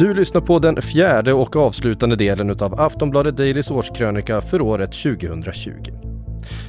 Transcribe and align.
Du 0.00 0.14
lyssnar 0.14 0.40
på 0.40 0.58
den 0.58 0.82
fjärde 0.82 1.32
och 1.32 1.56
avslutande 1.56 2.16
delen 2.16 2.50
av 2.50 2.80
Aftonbladet 2.80 3.36
Dailys 3.36 3.70
årskrönika 3.70 4.40
för 4.40 4.60
året 4.60 4.92
2020. 4.92 5.70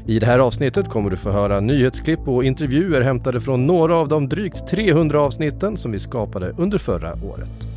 I 0.05 0.19
det 0.19 0.25
här 0.25 0.39
avsnittet 0.39 0.89
kommer 0.89 1.09
du 1.09 1.17
få 1.17 1.29
höra 1.29 1.59
nyhetsklipp 1.59 2.27
och 2.27 2.43
intervjuer 2.43 3.01
hämtade 3.01 3.41
från 3.41 3.67
några 3.67 3.95
av 3.95 4.07
de 4.07 4.29
drygt 4.29 4.67
300 4.67 5.21
avsnitten 5.21 5.77
som 5.77 5.91
vi 5.91 5.99
skapade 5.99 6.53
under 6.57 6.77
förra 6.77 7.13
året. 7.13 7.67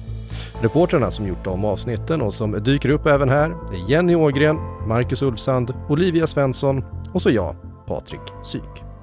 Reporterna 0.60 1.10
som 1.10 1.26
gjort 1.26 1.44
de 1.44 1.64
avsnitten 1.64 2.22
och 2.22 2.34
som 2.34 2.52
dyker 2.64 2.88
upp 2.88 3.06
även 3.06 3.28
här 3.28 3.50
är 3.50 3.90
Jenny 3.90 4.14
Ågren, 4.14 4.56
Marcus 4.88 5.22
Ulfsand, 5.22 5.74
Olivia 5.88 6.26
Svensson 6.26 6.84
och 7.12 7.22
så 7.22 7.30
jag, 7.30 7.56
Patrik 7.86 8.32
Syk. 8.44 8.93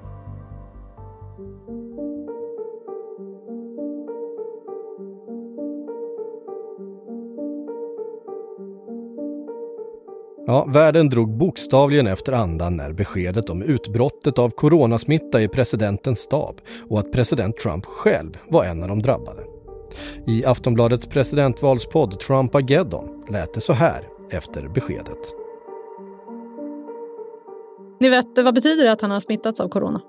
Ja, 10.46 10.64
världen 10.64 11.08
drog 11.08 11.28
bokstavligen 11.28 12.06
efter 12.06 12.32
andan 12.32 12.76
när 12.76 12.92
beskedet 12.92 13.50
om 13.50 13.62
utbrottet 13.62 14.38
av 14.38 14.50
coronasmitta 14.50 15.42
i 15.42 15.48
presidentens 15.48 16.18
stab 16.18 16.60
och 16.88 16.98
att 16.98 17.12
president 17.12 17.56
Trump 17.56 17.86
själv 17.86 18.38
var 18.48 18.64
en 18.64 18.82
av 18.82 18.88
de 18.88 19.02
drabbade. 19.02 19.42
I 20.26 20.44
Aftonbladets 20.44 21.06
presidentvalspodd 21.06 22.20
Trumpageddon 22.20 23.24
lät 23.28 23.54
det 23.54 23.60
så 23.60 23.72
här 23.72 24.08
efter 24.30 24.68
beskedet. 24.68 25.34
Ni 28.00 28.10
vet, 28.10 28.26
vad 28.44 28.54
betyder 28.54 28.84
det 28.84 28.92
att 28.92 29.00
han 29.00 29.10
har 29.10 29.20
smittats 29.20 29.60
av 29.60 29.68
corona? 29.68 30.00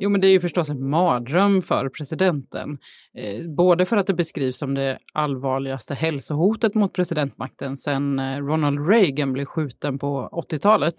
Jo, 0.00 0.10
men 0.10 0.20
det 0.20 0.26
är 0.26 0.30
ju 0.30 0.40
förstås 0.40 0.70
en 0.70 0.90
mardröm 0.90 1.62
för 1.62 1.88
presidenten. 1.88 2.78
Eh, 3.18 3.50
både 3.56 3.84
för 3.84 3.96
att 3.96 4.06
det 4.06 4.14
beskrivs 4.14 4.58
som 4.58 4.74
det 4.74 4.98
allvarligaste 5.12 5.94
hälsohotet 5.94 6.74
mot 6.74 6.92
presidentmakten 6.92 7.76
sedan 7.76 8.18
eh, 8.18 8.38
Ronald 8.38 8.88
Reagan 8.88 9.32
blev 9.32 9.44
skjuten 9.44 9.98
på 9.98 10.28
80-talet. 10.52 10.94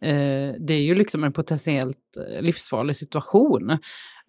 Eh, 0.00 0.54
det 0.66 0.74
är 0.74 0.82
ju 0.82 0.94
liksom 0.94 1.24
en 1.24 1.32
potentiellt 1.32 1.98
livsfarlig 2.40 2.96
situation. 2.96 3.78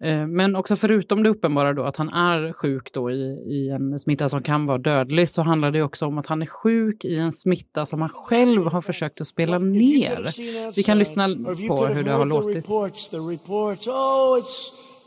Eh, 0.04 0.26
men 0.26 0.56
också 0.56 0.76
förutom 0.76 1.22
det 1.22 1.28
uppenbara 1.28 1.72
då 1.72 1.84
att 1.84 1.96
han 1.96 2.08
är 2.08 2.52
sjuk 2.52 2.92
då 2.92 3.10
i, 3.10 3.22
i 3.46 3.70
en 3.70 3.98
smitta 3.98 4.28
som 4.28 4.42
kan 4.42 4.66
vara 4.66 4.78
dödlig 4.78 5.28
så 5.28 5.42
handlar 5.42 5.70
det 5.70 5.82
också 5.82 6.06
om 6.06 6.18
att 6.18 6.26
han 6.26 6.42
är 6.42 6.46
sjuk 6.46 7.04
i 7.04 7.16
en 7.18 7.32
smitta 7.32 7.86
som 7.86 8.00
han 8.00 8.10
själv 8.10 8.66
har 8.66 8.80
försökt 8.80 9.20
att 9.20 9.26
spela 9.26 9.58
ner. 9.58 10.72
Vi 10.76 10.82
kan 10.82 10.98
lyssna 10.98 11.28
på 11.68 11.86
hur 11.86 12.04
det 12.04 12.12
har 12.12 12.26
låtit. 12.26 12.68
Oh, 12.68 14.42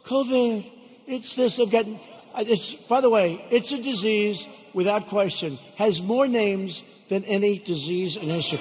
COVID. 0.08 0.64
It's 1.08 1.36
this. 1.36 1.60
I've 1.60 1.72
gotten. 1.72 1.98
It's 2.38 2.76
by 2.88 3.02
the 3.02 3.10
way, 3.10 3.40
it's 3.50 3.72
a 3.72 3.78
disease 3.78 4.48
without 4.74 5.10
question 5.10 5.58
has 5.78 6.02
more 6.02 6.28
names 6.28 6.84
than 7.10 7.24
any 7.26 7.60
disease 7.66 8.20
in 8.20 8.30
history. 8.30 8.60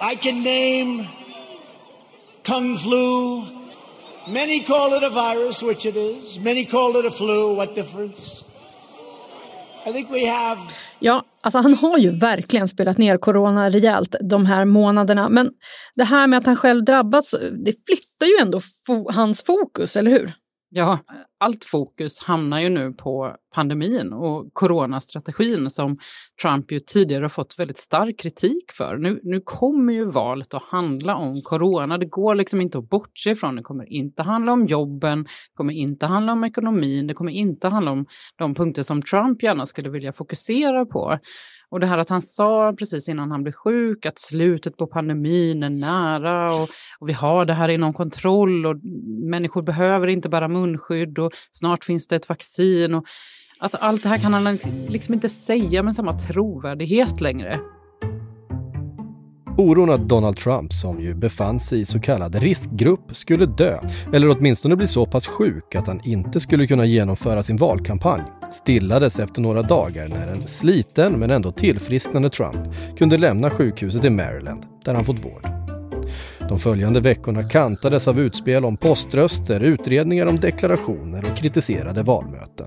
I 0.00 0.16
can 0.16 0.42
name 0.42 1.08
kung 2.42 2.76
flu. 2.76 3.59
Many 4.32 4.64
call 4.64 4.96
it 4.96 5.02
a 5.02 5.10
virus, 5.10 5.62
which 5.62 5.86
it 5.86 5.96
is. 5.96 6.38
Many 6.38 6.64
call 6.64 6.96
it 7.00 7.06
a 7.06 7.10
flu. 7.10 7.54
What 7.56 7.74
difference? 7.74 8.44
I 9.86 9.92
think 9.92 10.10
we 10.10 10.26
have... 10.26 10.60
Ja, 10.98 11.24
alltså 11.42 11.58
han 11.58 11.74
har 11.74 11.98
ju 11.98 12.10
verkligen 12.10 12.68
spelat 12.68 12.98
ner 12.98 13.18
corona 13.18 13.70
rejält 13.70 14.16
de 14.20 14.46
här 14.46 14.64
månaderna. 14.64 15.28
Men 15.28 15.50
det 15.94 16.04
här 16.04 16.26
med 16.26 16.38
att 16.38 16.46
han 16.46 16.56
själv 16.56 16.84
drabbats, 16.84 17.30
det 17.64 17.74
flyttar 17.86 18.26
ju 18.26 18.42
ändå 18.42 18.60
fo 18.86 19.10
hans 19.12 19.42
fokus, 19.42 19.96
eller 19.96 20.10
hur? 20.10 20.32
Ja, 20.68 20.98
allt 21.40 21.64
fokus 21.64 22.22
hamnar 22.22 22.60
ju 22.60 22.68
nu 22.68 22.92
på 22.92 23.36
pandemin 23.54 24.12
och 24.12 24.50
coronastrategin 24.52 25.70
som 25.70 25.98
Trump 26.42 26.72
ju 26.72 26.80
tidigare 26.80 27.24
har 27.24 27.28
fått 27.28 27.58
väldigt 27.58 27.78
stark 27.78 28.18
kritik 28.18 28.72
för. 28.72 28.96
Nu, 28.96 29.20
nu 29.22 29.40
kommer 29.44 29.92
ju 29.92 30.04
valet 30.04 30.54
att 30.54 30.62
handla 30.62 31.16
om 31.16 31.42
corona. 31.42 31.98
Det 31.98 32.06
går 32.06 32.34
liksom 32.34 32.60
inte 32.60 32.78
att 32.78 32.88
bortse 32.88 33.30
ifrån. 33.30 33.56
Det 33.56 33.62
kommer 33.62 33.92
inte 33.92 34.22
handla 34.22 34.52
om 34.52 34.66
jobben, 34.66 35.22
det 35.22 35.56
kommer 35.56 35.72
inte 35.72 36.06
handla 36.06 36.32
om 36.32 36.44
ekonomin, 36.44 37.06
det 37.06 37.14
kommer 37.14 37.32
inte 37.32 37.68
handla 37.68 37.90
om 37.90 38.06
de 38.36 38.54
punkter 38.54 38.82
som 38.82 39.02
Trump 39.02 39.42
gärna 39.42 39.66
skulle 39.66 39.90
vilja 39.90 40.12
fokusera 40.12 40.86
på. 40.86 41.18
Och 41.70 41.80
det 41.80 41.86
här 41.86 41.98
att 41.98 42.08
han 42.08 42.22
sa 42.22 42.74
precis 42.78 43.08
innan 43.08 43.30
han 43.30 43.42
blev 43.42 43.52
sjuk 43.52 44.06
att 44.06 44.18
slutet 44.18 44.76
på 44.76 44.86
pandemin 44.86 45.62
är 45.62 45.70
nära 45.70 46.54
och, 46.54 46.68
och, 46.98 47.08
vi 47.08 47.12
har 47.12 47.44
det 47.44 47.52
här 47.52 47.68
inom 47.68 47.92
kontroll 47.92 48.66
och 48.66 48.76
människor 49.30 49.62
behöver 49.62 50.06
inte 50.06 50.28
bära 50.28 50.48
munskydd 50.48 51.18
och 51.18 51.29
snart 51.52 51.84
finns 51.84 52.08
det 52.08 52.16
ett 52.16 52.28
vaccin. 52.28 52.94
Och, 52.94 53.04
alltså 53.58 53.78
allt 53.80 54.02
det 54.02 54.08
här 54.08 54.18
kan 54.18 54.32
han 54.32 54.58
liksom 54.88 55.14
inte 55.14 55.28
säga 55.28 55.82
med 55.82 55.96
samma 55.96 56.12
trovärdighet 56.12 57.20
längre. 57.20 57.60
Oron 59.60 59.90
att 59.90 60.08
Donald 60.08 60.36
Trump, 60.36 60.72
som 60.72 61.00
ju 61.00 61.14
befann 61.14 61.60
sig 61.60 61.80
i 61.80 61.84
så 61.84 62.00
kallad 62.00 62.34
riskgrupp, 62.34 63.16
skulle 63.16 63.46
dö, 63.46 63.78
eller 64.12 64.28
åtminstone 64.28 64.76
bli 64.76 64.86
så 64.86 65.06
pass 65.06 65.26
sjuk 65.26 65.74
att 65.74 65.86
han 65.86 66.00
inte 66.04 66.40
skulle 66.40 66.66
kunna 66.66 66.84
genomföra 66.84 67.42
sin 67.42 67.56
valkampanj, 67.56 68.22
stillades 68.50 69.18
efter 69.18 69.42
några 69.42 69.62
dagar 69.62 70.08
när 70.08 70.32
en 70.32 70.42
sliten 70.46 71.12
men 71.12 71.30
ändå 71.30 71.52
tillfrisknande 71.52 72.30
Trump 72.30 72.74
kunde 72.98 73.18
lämna 73.18 73.50
sjukhuset 73.50 74.04
i 74.04 74.10
Maryland, 74.10 74.66
där 74.84 74.94
han 74.94 75.04
fått 75.04 75.24
vård. 75.24 75.46
De 76.50 76.58
följande 76.58 77.00
veckorna 77.00 77.42
kantades 77.42 78.08
av 78.08 78.20
utspel 78.20 78.64
om 78.64 78.76
poströster, 78.76 79.60
utredningar 79.60 80.26
om 80.26 80.40
deklarationer 80.40 81.30
och 81.30 81.36
kritiserade 81.36 82.02
valmöten. 82.02 82.66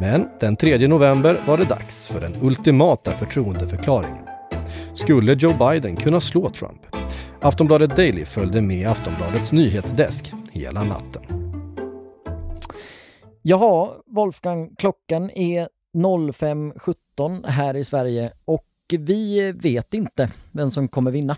Men 0.00 0.28
den 0.40 0.56
3 0.56 0.88
november 0.88 1.40
var 1.46 1.58
det 1.58 1.64
dags 1.64 2.08
för 2.08 2.20
den 2.20 2.32
ultimata 2.42 3.10
förtroendeförklaringen. 3.10 4.24
Skulle 4.94 5.32
Joe 5.32 5.70
Biden 5.70 5.96
kunna 5.96 6.20
slå 6.20 6.50
Trump? 6.50 6.80
Aftonbladet 7.40 7.96
Daily 7.96 8.24
följde 8.24 8.60
med 8.60 8.88
Aftonbladets 8.88 9.52
nyhetsdesk 9.52 10.32
hela 10.50 10.84
natten. 10.84 11.22
Jaha, 13.42 13.88
Wolfgang, 14.06 14.74
klockan 14.78 15.30
är 15.30 15.68
05.17 15.96 17.46
här 17.46 17.76
i 17.76 17.84
Sverige 17.84 18.32
och 18.44 18.66
vi 18.90 19.52
vet 19.52 19.94
inte 19.94 20.30
vem 20.52 20.70
som 20.70 20.88
kommer 20.88 21.10
vinna. 21.10 21.36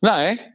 Nej. 0.00 0.54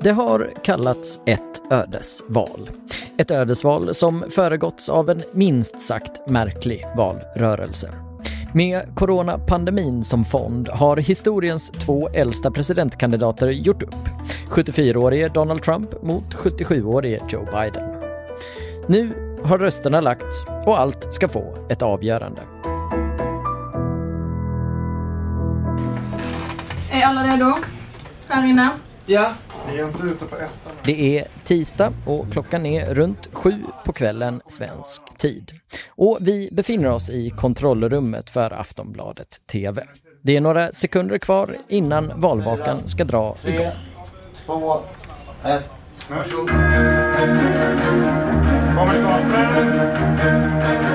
Det 0.00 0.10
har 0.10 0.52
kallats 0.62 1.20
ett 1.26 1.62
ödesval. 1.70 2.70
Ett 3.16 3.30
ödesval 3.30 3.94
som 3.94 4.24
föregåtts 4.30 4.88
av 4.88 5.10
en 5.10 5.22
minst 5.32 5.80
sagt 5.80 6.28
märklig 6.30 6.84
valrörelse. 6.96 7.90
Med 8.52 8.82
coronapandemin 8.94 10.04
som 10.04 10.24
fond 10.24 10.68
har 10.68 10.96
historiens 10.96 11.70
två 11.70 12.08
äldsta 12.08 12.50
presidentkandidater 12.50 13.48
gjort 13.48 13.82
upp. 13.82 14.08
74-årige 14.48 15.28
Donald 15.28 15.62
Trump 15.62 16.02
mot 16.02 16.34
77-årige 16.34 17.20
Joe 17.28 17.44
Biden. 17.44 17.90
Nu 18.86 19.12
har 19.42 19.58
rösterna 19.58 20.00
lagts 20.00 20.44
och 20.66 20.80
allt 20.80 21.14
ska 21.14 21.28
få 21.28 21.54
ett 21.70 21.82
avgörande. 21.82 22.42
Är 27.04 27.08
alla 27.08 27.24
redo? 27.24 27.54
Här 28.28 28.46
inne? 28.46 28.70
Ja. 29.06 29.32
Vi 29.72 29.78
är 29.78 29.84
inte 29.86 30.02
ute 30.02 30.24
på 30.24 30.36
ettan. 30.36 30.72
Det 30.84 31.18
är 31.18 31.26
tisdag 31.44 31.92
och 32.06 32.32
klockan 32.32 32.66
är 32.66 32.94
runt 32.94 33.28
sju 33.32 33.62
på 33.84 33.92
kvällen 33.92 34.40
svensk 34.46 35.02
tid. 35.18 35.50
Och 35.88 36.18
vi 36.20 36.48
befinner 36.52 36.90
oss 36.90 37.10
i 37.10 37.30
kontrollrummet 37.30 38.30
för 38.30 38.50
Aftonbladet 38.50 39.40
TV. 39.52 39.86
Det 40.22 40.36
är 40.36 40.40
några 40.40 40.72
sekunder 40.72 41.18
kvar 41.18 41.56
innan 41.68 42.12
valvakan 42.20 42.88
ska 42.88 43.04
dra 43.04 43.36
igång. 43.44 43.56
Tre, 43.56 43.72
två, 44.46 44.80
ett. 45.44 45.70
Varsågod. 46.10 46.50
Nu 50.84 50.93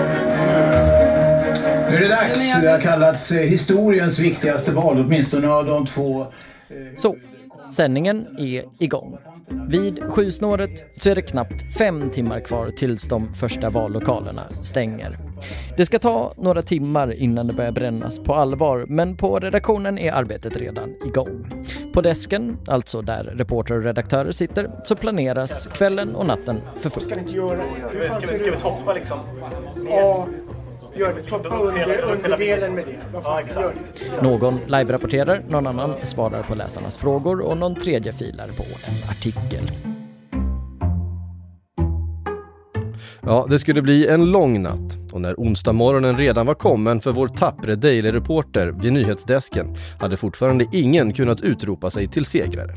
är 2.00 2.10
det 2.10 2.16
dags. 2.16 2.62
Det 2.62 2.72
har 2.72 2.80
kallats 2.80 3.32
eh, 3.32 3.42
historiens 3.42 4.20
viktigaste 4.20 4.72
val, 4.72 5.06
åtminstone 5.06 5.48
av 5.48 5.66
de 5.66 5.86
två. 5.86 6.28
Så, 6.96 7.16
Sändningen 7.72 8.28
är 8.40 8.66
igång. 8.80 9.18
Vid 9.68 10.04
sjusnåret 10.04 10.84
så 10.92 11.10
är 11.10 11.16
det 11.16 11.22
knappt 11.22 11.78
fem 11.78 12.10
timmar 12.10 12.40
kvar 12.40 12.72
tills 12.78 13.08
de 13.08 13.34
första 13.34 13.70
vallokalerna 13.70 14.44
stänger. 14.62 15.20
Det 15.78 15.86
ska 15.86 16.00
ta 16.00 16.34
några 16.38 16.62
timmar 16.62 17.14
innan 17.14 17.48
det 17.48 17.54
börjar 17.54 17.72
brännas 17.72 18.20
på 18.20 18.34
allvar, 18.34 18.86
men 18.88 19.18
på 19.18 19.40
redaktionen 19.40 19.98
är 19.98 20.12
arbetet 20.12 20.58
redan 20.58 20.90
igång. 21.06 21.66
På 21.94 22.02
desken, 22.02 22.58
alltså 22.68 23.02
där 23.02 23.24
reportrar 23.24 23.78
och 23.78 23.84
redaktörer 23.84 24.32
sitter, 24.32 24.72
så 24.84 24.96
planeras 24.96 25.68
kvällen 25.68 26.16
och 26.16 26.26
natten 26.26 26.62
för 26.80 26.90
fullt. 26.90 27.30
Ska 27.30 27.46
vi, 28.32 28.38
ska 28.38 28.52
vi 28.52 28.62
toppa 28.62 28.94
liksom? 28.94 29.20
Ja. 29.90 30.28
Gör 31.00 31.14
det. 31.14 31.36
Under, 31.36 32.02
underdelen 32.02 32.76
med 32.76 32.86
det. 32.86 33.20
Ja, 33.24 33.42
exakt. 33.42 34.22
Någon 34.22 34.60
live-rapporterar, 34.68 35.44
någon 35.48 35.68
annan 35.68 35.96
svarar 36.04 36.44
på 36.44 36.56
läsarnas 36.56 36.98
frågor 36.98 37.42
och 37.42 37.58
någon 37.58 37.76
tredje 37.76 38.14
filar 38.14 38.48
på 38.48 38.64
en 38.64 39.10
artikel. 39.10 39.72
Ja, 43.22 43.48
det 43.50 43.60
skulle 43.60 43.82
bli 43.82 44.08
en 44.08 44.32
lång 44.32 44.62
natt 44.62 44.98
och 45.14 45.22
när 45.22 45.34
onsdag 45.34 45.74
morgonen 45.74 46.18
redan 46.18 46.46
var 46.46 46.54
kommen 46.54 47.02
för 47.02 47.12
vår 47.12 47.28
tappre 47.28 47.76
Daily-reporter 47.76 48.68
vid 48.82 48.94
nyhetsdesken 48.94 49.76
hade 50.00 50.18
fortfarande 50.18 50.66
ingen 50.72 51.14
kunnat 51.14 51.42
utropa 51.42 51.90
sig 51.90 52.08
till 52.08 52.26
segrare. 52.26 52.76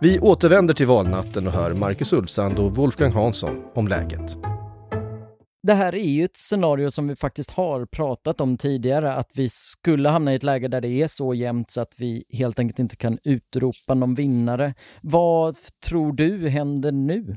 Vi 0.00 0.18
återvänder 0.18 0.74
till 0.74 0.86
valnatten 0.86 1.46
och 1.46 1.52
hör 1.52 1.74
Marcus 1.74 2.12
Ulfsand 2.12 2.58
och 2.58 2.76
Wolfgang 2.76 3.12
Hansson 3.12 3.62
om 3.74 3.88
läget. 3.88 4.36
Det 5.68 5.74
här 5.74 5.94
är 5.94 6.08
ju 6.08 6.24
ett 6.24 6.36
scenario 6.36 6.90
som 6.90 7.08
vi 7.08 7.16
faktiskt 7.16 7.50
har 7.50 7.86
pratat 7.86 8.40
om 8.40 8.58
tidigare, 8.58 9.12
att 9.12 9.30
vi 9.34 9.48
skulle 9.50 10.08
hamna 10.08 10.32
i 10.32 10.36
ett 10.36 10.42
läge 10.42 10.68
där 10.68 10.80
det 10.80 10.88
är 10.88 11.08
så 11.08 11.34
jämnt 11.34 11.70
så 11.70 11.80
att 11.80 11.92
vi 11.96 12.24
helt 12.32 12.58
enkelt 12.58 12.78
inte 12.78 12.96
kan 12.96 13.18
utropa 13.24 13.94
någon 13.94 14.14
vinnare. 14.14 14.74
Vad 15.02 15.56
tror 15.84 16.12
du 16.12 16.48
händer 16.48 16.92
nu? 16.92 17.36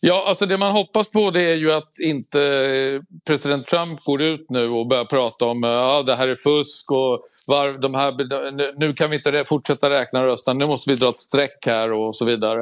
Ja, 0.00 0.24
alltså 0.28 0.46
det 0.46 0.58
man 0.58 0.72
hoppas 0.72 1.10
på 1.10 1.30
det 1.30 1.42
är 1.42 1.54
ju 1.54 1.72
att 1.72 1.98
inte 2.02 2.40
eh, 2.42 3.02
president 3.26 3.66
Trump 3.66 4.04
går 4.04 4.22
ut 4.22 4.46
nu 4.48 4.68
och 4.68 4.86
börjar 4.86 5.04
prata 5.04 5.44
om 5.44 5.64
att 5.64 5.78
ja, 5.78 6.02
det 6.02 6.16
här 6.16 6.28
är 6.28 6.36
fusk 6.36 6.90
och 6.90 7.20
var, 7.46 7.78
de 7.78 7.94
här, 7.94 8.78
nu 8.78 8.92
kan 8.92 9.10
vi 9.10 9.16
inte 9.16 9.44
fortsätta 9.46 9.90
räkna 9.90 10.26
rösterna, 10.26 10.58
nu 10.58 10.66
måste 10.66 10.90
vi 10.90 10.96
dra 10.96 11.08
ett 11.08 11.16
streck 11.16 11.66
här 11.66 11.90
och 11.90 12.16
så 12.16 12.24
vidare. 12.24 12.60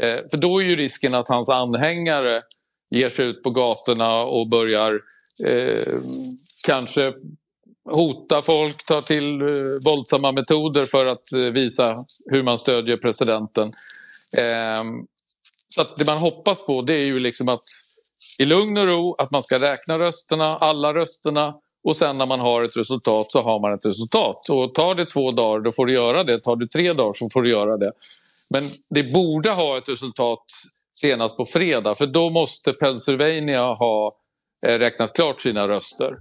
Eh, 0.00 0.18
för 0.30 0.36
då 0.36 0.58
är 0.58 0.64
ju 0.64 0.76
risken 0.76 1.14
att 1.14 1.28
hans 1.28 1.48
anhängare 1.48 2.42
ger 2.90 3.08
sig 3.08 3.26
ut 3.26 3.42
på 3.42 3.50
gatorna 3.50 4.22
och 4.22 4.48
börjar 4.48 5.00
eh, 5.44 5.98
kanske 6.66 7.12
hota 7.90 8.42
folk, 8.42 8.84
tar 8.84 9.02
till 9.02 9.42
eh, 9.42 9.48
våldsamma 9.84 10.32
metoder 10.32 10.86
för 10.86 11.06
att 11.06 11.32
eh, 11.32 11.40
visa 11.40 12.04
hur 12.30 12.42
man 12.42 12.58
stödjer 12.58 12.96
presidenten. 12.96 13.72
Eh, 14.36 14.84
så 15.74 15.80
att 15.80 15.96
det 15.96 16.04
man 16.04 16.18
hoppas 16.18 16.66
på 16.66 16.82
det 16.82 16.94
är 16.94 17.04
ju 17.04 17.18
liksom 17.18 17.48
att 17.48 17.64
i 18.38 18.44
lugn 18.44 18.76
och 18.76 18.86
ro 18.86 19.14
att 19.18 19.30
man 19.30 19.42
ska 19.42 19.60
räkna 19.60 19.98
rösterna, 19.98 20.56
alla 20.58 20.94
rösterna 20.94 21.54
och 21.84 21.96
sen 21.96 22.18
när 22.18 22.26
man 22.26 22.40
har 22.40 22.62
ett 22.62 22.76
resultat 22.76 23.30
så 23.30 23.42
har 23.42 23.60
man 23.60 23.74
ett 23.74 23.86
resultat. 23.86 24.48
Och 24.48 24.74
tar 24.74 24.94
det 24.94 25.06
två 25.06 25.30
dagar 25.30 25.60
då 25.60 25.70
får 25.70 25.86
du 25.86 25.92
göra 25.92 26.24
det, 26.24 26.40
tar 26.40 26.56
det 26.56 26.68
tre 26.68 26.92
dagar 26.92 27.12
så 27.12 27.30
får 27.32 27.42
du 27.42 27.50
göra 27.50 27.76
det. 27.76 27.92
Men 28.50 28.64
det 28.90 29.02
borde 29.12 29.50
ha 29.50 29.78
ett 29.78 29.88
resultat 29.88 30.44
senast 30.94 31.36
på 31.36 31.46
fredag 31.46 31.94
för 31.94 32.06
då 32.06 32.30
måste 32.30 32.72
Pennsylvania 32.72 33.62
ha 33.62 34.12
eh, 34.66 34.78
räknat 34.78 35.12
klart 35.12 35.40
sina 35.40 35.68
röster. 35.68 36.12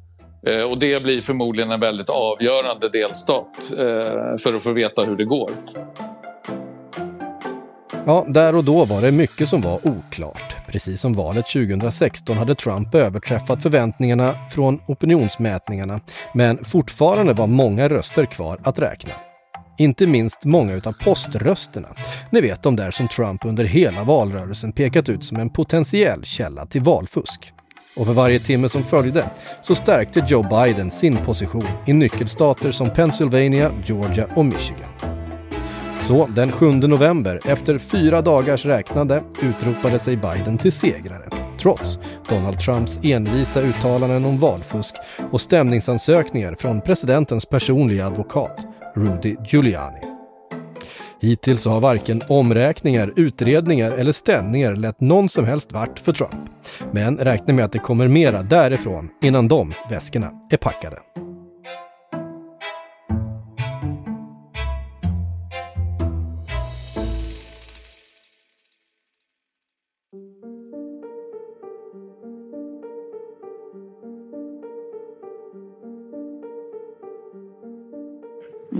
Eh, 0.47 0.61
och 0.61 0.79
det 0.79 1.03
blir 1.03 1.21
förmodligen 1.21 1.71
en 1.71 1.79
väldigt 1.79 2.09
avgörande 2.09 2.89
delstat 2.89 3.71
eh, 3.71 4.37
för 4.43 4.55
att 4.55 4.63
få 4.63 4.71
veta 4.71 5.03
hur 5.03 5.15
det 5.15 5.25
går. 5.25 5.51
Ja, 8.05 8.25
där 8.27 8.55
och 8.55 8.63
då 8.63 8.85
var 8.85 9.01
det 9.01 9.11
mycket 9.11 9.49
som 9.49 9.61
var 9.61 9.79
oklart. 9.87 10.55
Precis 10.67 11.01
som 11.01 11.13
valet 11.13 11.45
2016 11.45 12.37
hade 12.37 12.55
Trump 12.55 12.95
överträffat 12.95 13.63
förväntningarna 13.63 14.35
från 14.51 14.79
opinionsmätningarna, 14.87 15.99
men 16.33 16.65
fortfarande 16.65 17.33
var 17.33 17.47
många 17.47 17.89
röster 17.89 18.25
kvar 18.25 18.59
att 18.63 18.79
räkna. 18.79 19.13
Inte 19.77 20.07
minst 20.07 20.45
många 20.45 20.73
utav 20.73 20.93
poströsterna. 21.03 21.87
Ni 22.29 22.41
vet 22.41 22.63
de 22.63 22.75
där 22.75 22.91
som 22.91 23.07
Trump 23.07 23.45
under 23.45 23.63
hela 23.63 24.03
valrörelsen 24.03 24.71
pekat 24.71 25.09
ut 25.09 25.25
som 25.25 25.39
en 25.39 25.49
potentiell 25.49 26.25
källa 26.25 26.65
till 26.65 26.81
valfusk. 26.81 27.53
Och 27.95 28.05
för 28.05 28.13
varje 28.13 28.39
timme 28.39 28.69
som 28.69 28.83
följde 28.83 29.29
så 29.61 29.75
stärkte 29.75 30.25
Joe 30.27 30.43
Biden 30.43 30.91
sin 30.91 31.17
position 31.17 31.67
i 31.87 31.93
nyckelstater 31.93 32.71
som 32.71 32.89
Pennsylvania, 32.89 33.71
Georgia 33.85 34.27
och 34.35 34.45
Michigan. 34.45 34.89
Så 36.03 36.25
den 36.25 36.51
7 36.51 36.71
november, 36.71 37.39
efter 37.45 37.77
fyra 37.77 38.21
dagars 38.21 38.65
räknande, 38.65 39.23
utropade 39.41 39.99
sig 39.99 40.17
Biden 40.17 40.57
till 40.57 40.71
segrare. 40.71 41.29
Trots 41.59 41.99
Donald 42.29 42.59
Trumps 42.59 42.99
envisa 43.03 43.61
uttalanden 43.61 44.25
om 44.25 44.37
valfusk 44.37 44.95
och 45.31 45.41
stämningsansökningar 45.41 46.55
från 46.55 46.81
presidentens 46.81 47.45
personliga 47.45 48.07
advokat, 48.07 48.65
Rudy 48.95 49.35
Giuliani. 49.45 49.99
Hittills 51.19 51.65
har 51.65 51.79
varken 51.79 52.21
omräkningar, 52.29 53.13
utredningar 53.15 53.91
eller 53.91 54.11
stämningar 54.11 54.75
lett 54.75 55.01
någon 55.01 55.29
som 55.29 55.45
helst 55.45 55.71
vart 55.71 55.99
för 55.99 56.13
Trump. 56.13 56.49
Men 56.91 57.17
räkna 57.17 57.53
med 57.53 57.65
att 57.65 57.71
det 57.71 57.79
kommer 57.79 58.07
mera 58.07 58.43
därifrån 58.43 59.09
innan 59.21 59.47
de 59.47 59.73
väskorna 59.89 60.31
är 60.49 60.57
packade. 60.57 60.97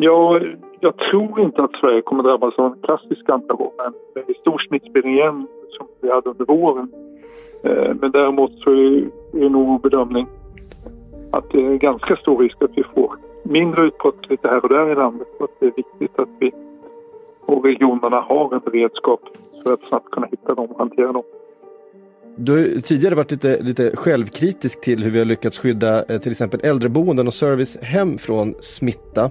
Ja, 0.06 0.40
jag 0.80 0.98
tror 0.98 1.40
inte 1.40 1.64
att 1.64 1.72
Sverige 1.72 2.02
kommer 2.02 2.24
drabbas 2.24 2.56
av 2.58 2.66
en 2.66 2.82
klassisk 2.82 3.30
andra 3.30 3.56
men 3.78 3.94
med 4.16 4.36
stor 4.36 4.58
smittspridning 4.68 5.14
igen 5.14 5.48
som 5.70 5.88
vi 6.02 6.12
hade 6.12 6.30
under 6.30 6.46
våren. 6.46 6.92
Eh, 7.64 7.96
men 8.02 8.12
däremot 8.12 8.52
så 8.52 8.72
är 8.72 9.10
det 9.32 9.50
nog 9.50 9.82
bedömning 9.82 10.28
att 11.32 11.50
det 11.52 11.66
är 11.66 11.76
ganska 11.76 12.16
stor 12.16 12.38
risk 12.38 12.62
att 12.62 12.78
vi 12.78 12.84
får 12.84 13.18
mindre 13.44 13.86
utbrott 13.86 14.30
lite 14.30 14.48
här 14.48 14.64
och 14.64 14.70
där 14.70 14.92
i 14.92 14.96
landet. 14.96 15.28
Och 15.40 15.44
att 15.44 15.60
det 15.60 15.66
är 15.66 15.74
viktigt 15.76 16.20
att 16.20 16.30
vi 16.40 16.52
och 17.46 17.66
regionerna 17.66 18.20
har 18.20 18.54
en 18.54 18.62
beredskap 18.66 19.22
för 19.64 19.74
att 19.74 19.82
snabbt 19.90 20.12
kunna 20.12 20.28
hitta 20.28 20.56
dem 20.56 20.72
och 20.72 20.80
hantera 20.80 21.12
dem. 21.12 21.24
Du 22.36 22.52
har 22.52 22.82
tidigare 22.82 23.16
varit 23.16 23.32
lite, 23.32 23.64
lite 23.64 23.96
självkritisk 23.96 24.82
till 24.82 25.04
hur 25.04 25.12
vi 25.12 25.18
har 25.18 25.26
lyckats 25.26 25.60
skydda 25.60 26.04
eh, 26.04 26.20
till 26.20 26.32
exempel 26.32 26.60
äldreboenden 26.64 27.28
och 27.28 27.34
servicehem 27.34 28.18
från 28.18 28.54
smitta. 28.60 29.30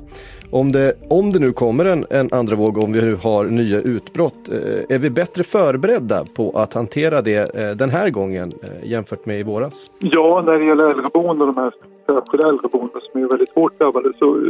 Om 0.51 0.73
det, 0.73 0.95
om 1.11 1.33
det 1.33 1.39
nu 1.39 1.53
kommer 1.53 1.85
en, 1.85 2.07
en 2.11 2.29
andra 2.33 2.57
våg, 2.57 2.79
om 2.79 2.93
vi 2.93 3.01
nu 3.01 3.15
har 3.15 3.45
nya 3.45 3.81
utbrott, 3.81 4.49
eh, 4.49 4.97
är 4.97 4.99
vi 4.99 5.11
bättre 5.11 5.43
förberedda 5.43 6.25
på 6.37 6.51
att 6.51 6.75
hantera 6.75 7.23
det 7.23 7.55
eh, 7.55 7.77
den 7.77 7.91
här 7.91 8.11
gången 8.11 8.53
jämfört 8.83 9.27
med 9.27 9.41
i 9.41 9.43
våras? 9.43 9.91
Ja, 9.99 10.43
när 10.47 10.59
det 10.59 10.65
gäller 10.65 10.91
äldreboenden, 10.91 11.47
de 11.47 11.57
här 11.57 11.73
särskilda 12.07 12.49
äldreboenden 12.49 13.01
som 13.13 13.23
är 13.23 13.29
väldigt 13.29 13.55
hårt 13.55 13.79
drabbade, 13.79 14.13
så 14.19 14.41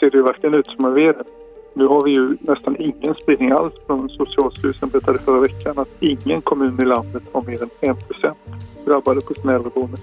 ser 0.00 0.10
det 0.10 0.16
ju 0.16 0.22
verkligen 0.22 0.54
ut 0.54 0.66
som 0.66 0.84
att 0.84 0.94
vi 0.94 1.06
är 1.06 1.16
nu 1.78 1.86
har 1.86 2.02
vi 2.02 2.10
ju 2.10 2.36
nästan 2.40 2.76
ingen 2.78 3.14
spridning 3.14 3.50
alls 3.50 3.74
från 3.86 4.08
Socialstyrelsen 4.08 4.88
berättade 4.88 5.18
förra 5.18 5.40
veckan 5.40 5.78
att 5.78 5.88
ingen 6.00 6.40
kommun 6.40 6.80
i 6.80 6.84
landet 6.84 7.22
har 7.32 7.42
mer 7.42 7.62
än 7.62 7.94
1% 7.94 8.34
drabbade 8.84 9.20
på 9.20 9.34
sina 9.34 9.54
äldreboenden. 9.54 10.00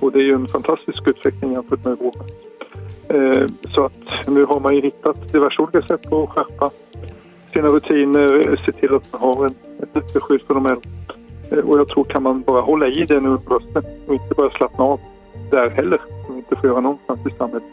Och 0.00 0.12
det 0.12 0.18
är 0.18 0.22
ju 0.22 0.34
en 0.34 0.48
fantastisk 0.48 1.08
utveckling 1.08 1.52
jämfört 1.52 1.84
med 1.84 1.98
våren. 1.98 2.26
Eh, 3.08 3.48
så 3.74 3.84
att 3.84 4.26
nu 4.26 4.44
har 4.44 4.60
man 4.60 4.74
ju 4.74 4.80
hittat 4.80 5.32
diverse 5.32 5.62
olika 5.62 5.82
sätt 5.82 6.12
att 6.12 6.28
skärpa 6.28 6.70
sina 7.54 7.68
rutiner, 7.68 8.60
se 8.66 8.72
till 8.72 8.94
att 8.94 9.12
man 9.12 9.20
har 9.20 9.46
en, 9.46 9.54
ett 9.82 9.92
bättre 9.92 10.20
skydd 10.20 10.42
för 10.46 10.54
de 10.54 10.66
äldre. 10.66 10.90
Eh, 11.50 11.58
och 11.58 11.78
jag 11.78 11.88
tror 11.88 12.04
kan 12.04 12.22
man 12.22 12.42
bara 12.42 12.60
hålla 12.60 12.88
i 12.88 13.04
det 13.04 13.20
nu 13.20 13.28
under 13.28 13.50
hösten 13.50 13.84
och 14.06 14.14
inte 14.14 14.34
bara 14.36 14.50
slappna 14.50 14.84
av 14.84 15.00
där 15.50 15.70
heller, 15.70 16.00
som 16.26 16.34
vi 16.34 16.38
inte 16.38 16.56
får 16.56 16.70
göra 16.70 16.80
någonstans 16.80 17.20
i 17.26 17.30
samhället, 17.38 17.64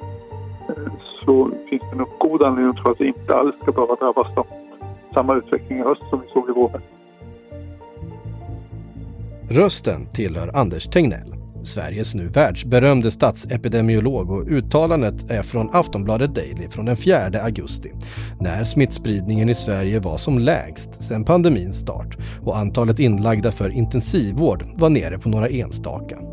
så 1.25 1.51
finns 1.69 1.83
det 1.91 1.97
nog 1.97 2.07
god 2.19 2.41
anledning 2.43 2.69
att 2.69 2.77
tro 2.77 2.91
att 2.91 3.01
vi 3.01 3.07
inte 3.07 3.35
alls 3.35 3.55
ska 3.61 3.71
behöva 3.71 3.95
drabbas 3.95 4.37
av 4.37 4.47
samma 5.13 5.35
utveckling 5.35 5.79
i 5.79 5.81
höst 5.81 6.01
som 6.09 6.21
vi 6.21 6.27
såg 6.33 6.49
i 6.49 6.51
våren. 6.51 6.81
Rösten 9.49 10.05
tillhör 10.13 10.57
Anders 10.57 10.87
Tegnell, 10.87 11.35
Sveriges 11.63 12.15
nu 12.15 12.27
världsberömde 12.27 13.11
statsepidemiolog 13.11 14.31
och 14.31 14.47
uttalandet 14.47 15.31
är 15.31 15.43
från 15.43 15.69
Aftonbladet 15.73 16.35
Daily 16.35 16.67
från 16.69 16.85
den 16.85 16.97
4 16.97 17.41
augusti 17.43 17.91
när 18.39 18.63
smittspridningen 18.63 19.49
i 19.49 19.55
Sverige 19.55 19.99
var 19.99 20.17
som 20.17 20.39
lägst 20.39 21.01
sedan 21.01 21.23
pandemins 21.23 21.79
start 21.79 22.17
och 22.45 22.57
antalet 22.57 22.99
inlagda 22.99 23.51
för 23.51 23.69
intensivvård 23.69 24.65
var 24.77 24.89
nere 24.89 25.19
på 25.19 25.29
några 25.29 25.47
enstaka. 25.47 26.30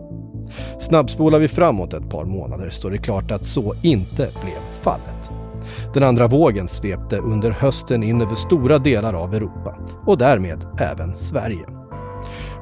Snabbspolar 0.78 1.38
vi 1.38 1.48
framåt 1.48 1.94
ett 1.94 2.10
par 2.10 2.24
månader 2.24 2.70
står 2.70 2.90
det 2.90 2.98
klart 2.98 3.30
att 3.30 3.44
så 3.44 3.74
inte 3.82 4.28
blev 4.42 4.82
fallet. 4.82 5.30
Den 5.94 6.02
andra 6.02 6.26
vågen 6.26 6.68
svepte 6.68 7.18
under 7.18 7.50
hösten 7.50 8.02
in 8.02 8.20
över 8.20 8.34
stora 8.34 8.78
delar 8.78 9.14
av 9.14 9.34
Europa 9.34 9.76
och 10.06 10.18
därmed 10.18 10.66
även 10.80 11.16
Sverige. 11.16 11.66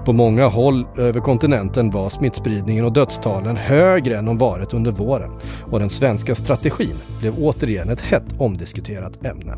På 0.04 0.12
många 0.12 0.46
håll 0.46 0.86
över 0.96 1.20
kontinenten 1.20 1.90
var 1.90 2.08
smittspridningen 2.08 2.84
och 2.84 2.92
dödstalen 2.92 3.56
högre 3.56 4.18
än 4.18 4.24
de 4.24 4.38
varit 4.38 4.74
under 4.74 4.90
våren 4.90 5.30
och 5.70 5.78
den 5.78 5.90
svenska 5.90 6.34
strategin 6.34 6.96
blev 7.20 7.34
återigen 7.38 7.88
ett 7.88 8.00
hett 8.00 8.24
omdiskuterat 8.38 9.26
ämne. 9.26 9.56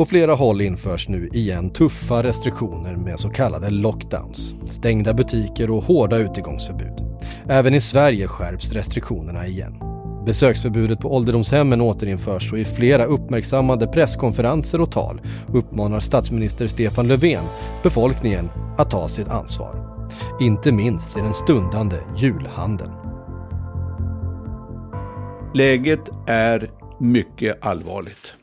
På 0.00 0.06
flera 0.06 0.34
håll 0.34 0.60
införs 0.60 1.08
nu 1.08 1.28
igen 1.32 1.70
tuffa 1.70 2.22
restriktioner 2.22 2.96
med 2.96 3.18
så 3.18 3.30
kallade 3.30 3.70
lockdowns, 3.70 4.54
stängda 4.66 5.14
butiker 5.14 5.70
och 5.70 5.84
hårda 5.84 6.18
utegångsförbud. 6.18 7.20
Även 7.48 7.74
i 7.74 7.80
Sverige 7.80 8.28
skärps 8.28 8.72
restriktionerna 8.72 9.46
igen. 9.46 9.74
Besöksförbudet 10.26 11.00
på 11.00 11.14
ålderdomshemmen 11.14 11.80
återinförs 11.80 12.52
och 12.52 12.58
i 12.58 12.64
flera 12.64 13.04
uppmärksammade 13.04 13.86
presskonferenser 13.86 14.80
och 14.80 14.92
tal 14.92 15.20
uppmanar 15.54 16.00
statsminister 16.00 16.68
Stefan 16.68 17.08
Löfven 17.08 17.44
befolkningen 17.82 18.50
att 18.78 18.90
ta 18.90 19.08
sitt 19.08 19.28
ansvar. 19.28 20.06
Inte 20.40 20.72
minst 20.72 21.16
i 21.16 21.20
den 21.20 21.34
stundande 21.34 21.96
julhandeln. 22.18 22.92
Läget 25.54 26.10
är 26.26 26.70
mycket 27.00 27.66
allvarligt. 27.66 28.36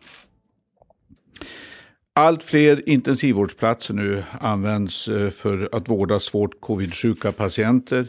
Allt 2.17 2.43
fler 2.43 2.89
intensivvårdsplatser 2.89 3.93
nu 3.93 4.23
används 4.39 5.07
eh, 5.07 5.29
för 5.29 5.69
att 5.71 5.89
vårda 5.89 6.19
svårt 6.19 6.61
covid-sjuka 6.61 7.31
patienter. 7.31 8.07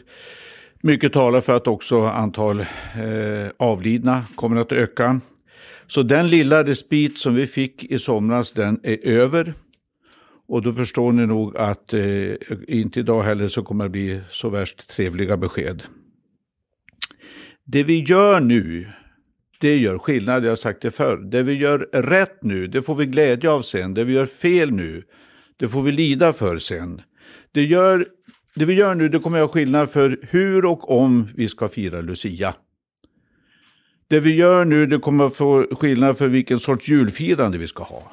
Mycket 0.81 1.13
talar 1.13 1.41
för 1.41 1.53
att 1.55 1.67
också 1.67 2.05
antal 2.05 2.59
eh, 2.59 2.65
avlidna 3.57 4.25
kommer 4.35 4.61
att 4.61 4.71
öka. 4.71 5.21
Så 5.87 6.03
den 6.03 6.27
lilla 6.27 6.63
respit 6.63 7.19
som 7.19 7.35
vi 7.35 7.47
fick 7.47 7.83
i 7.83 7.99
somras, 7.99 8.51
den 8.51 8.79
är 8.83 9.07
över. 9.07 9.53
Och 10.47 10.61
då 10.61 10.71
förstår 10.71 11.11
ni 11.11 11.25
nog 11.25 11.57
att 11.57 11.93
eh, 11.93 12.01
inte 12.67 12.99
idag 12.99 13.23
heller 13.23 13.47
så 13.47 13.63
kommer 13.63 13.83
det 13.83 13.89
bli 13.89 14.21
så 14.29 14.49
värst 14.49 14.89
trevliga 14.89 15.37
besked. 15.37 15.83
Det 17.65 17.83
vi 17.83 18.03
gör 18.03 18.39
nu, 18.39 18.87
det 19.59 19.77
gör 19.77 19.97
skillnad, 19.97 20.43
jag 20.43 20.51
har 20.51 20.55
sagt 20.55 20.81
det 20.81 20.91
förr. 20.91 21.17
Det 21.17 21.43
vi 21.43 21.53
gör 21.53 21.79
rätt 21.93 22.43
nu, 22.43 22.67
det 22.67 22.81
får 22.81 22.95
vi 22.95 23.05
glädje 23.05 23.49
av 23.49 23.61
sen. 23.61 23.93
Det 23.93 24.03
vi 24.03 24.13
gör 24.13 24.25
fel 24.25 24.71
nu, 24.71 25.03
det 25.57 25.67
får 25.67 25.81
vi 25.81 25.91
lida 25.91 26.33
för 26.33 26.57
sen. 26.57 27.01
Det, 27.51 27.63
gör, 27.63 28.05
det 28.55 28.65
vi 28.65 28.73
gör 28.73 28.95
nu, 28.95 29.09
det 29.09 29.19
kommer 29.19 29.37
göra 29.37 29.47
skillnad 29.47 29.89
för 29.89 30.19
hur 30.21 30.65
och 30.65 31.01
om 31.01 31.27
vi 31.35 31.49
ska 31.49 31.67
fira 31.67 32.01
Lucia. 32.01 32.53
Det 34.07 34.19
vi 34.19 34.35
gör 34.35 34.65
nu, 34.65 34.85
det 34.85 34.99
kommer 34.99 35.29
få 35.29 35.67
skillnad 35.71 36.17
för 36.17 36.27
vilken 36.27 36.59
sorts 36.59 36.89
julfirande 36.89 37.57
vi 37.57 37.67
ska 37.67 37.83
ha. 37.83 38.11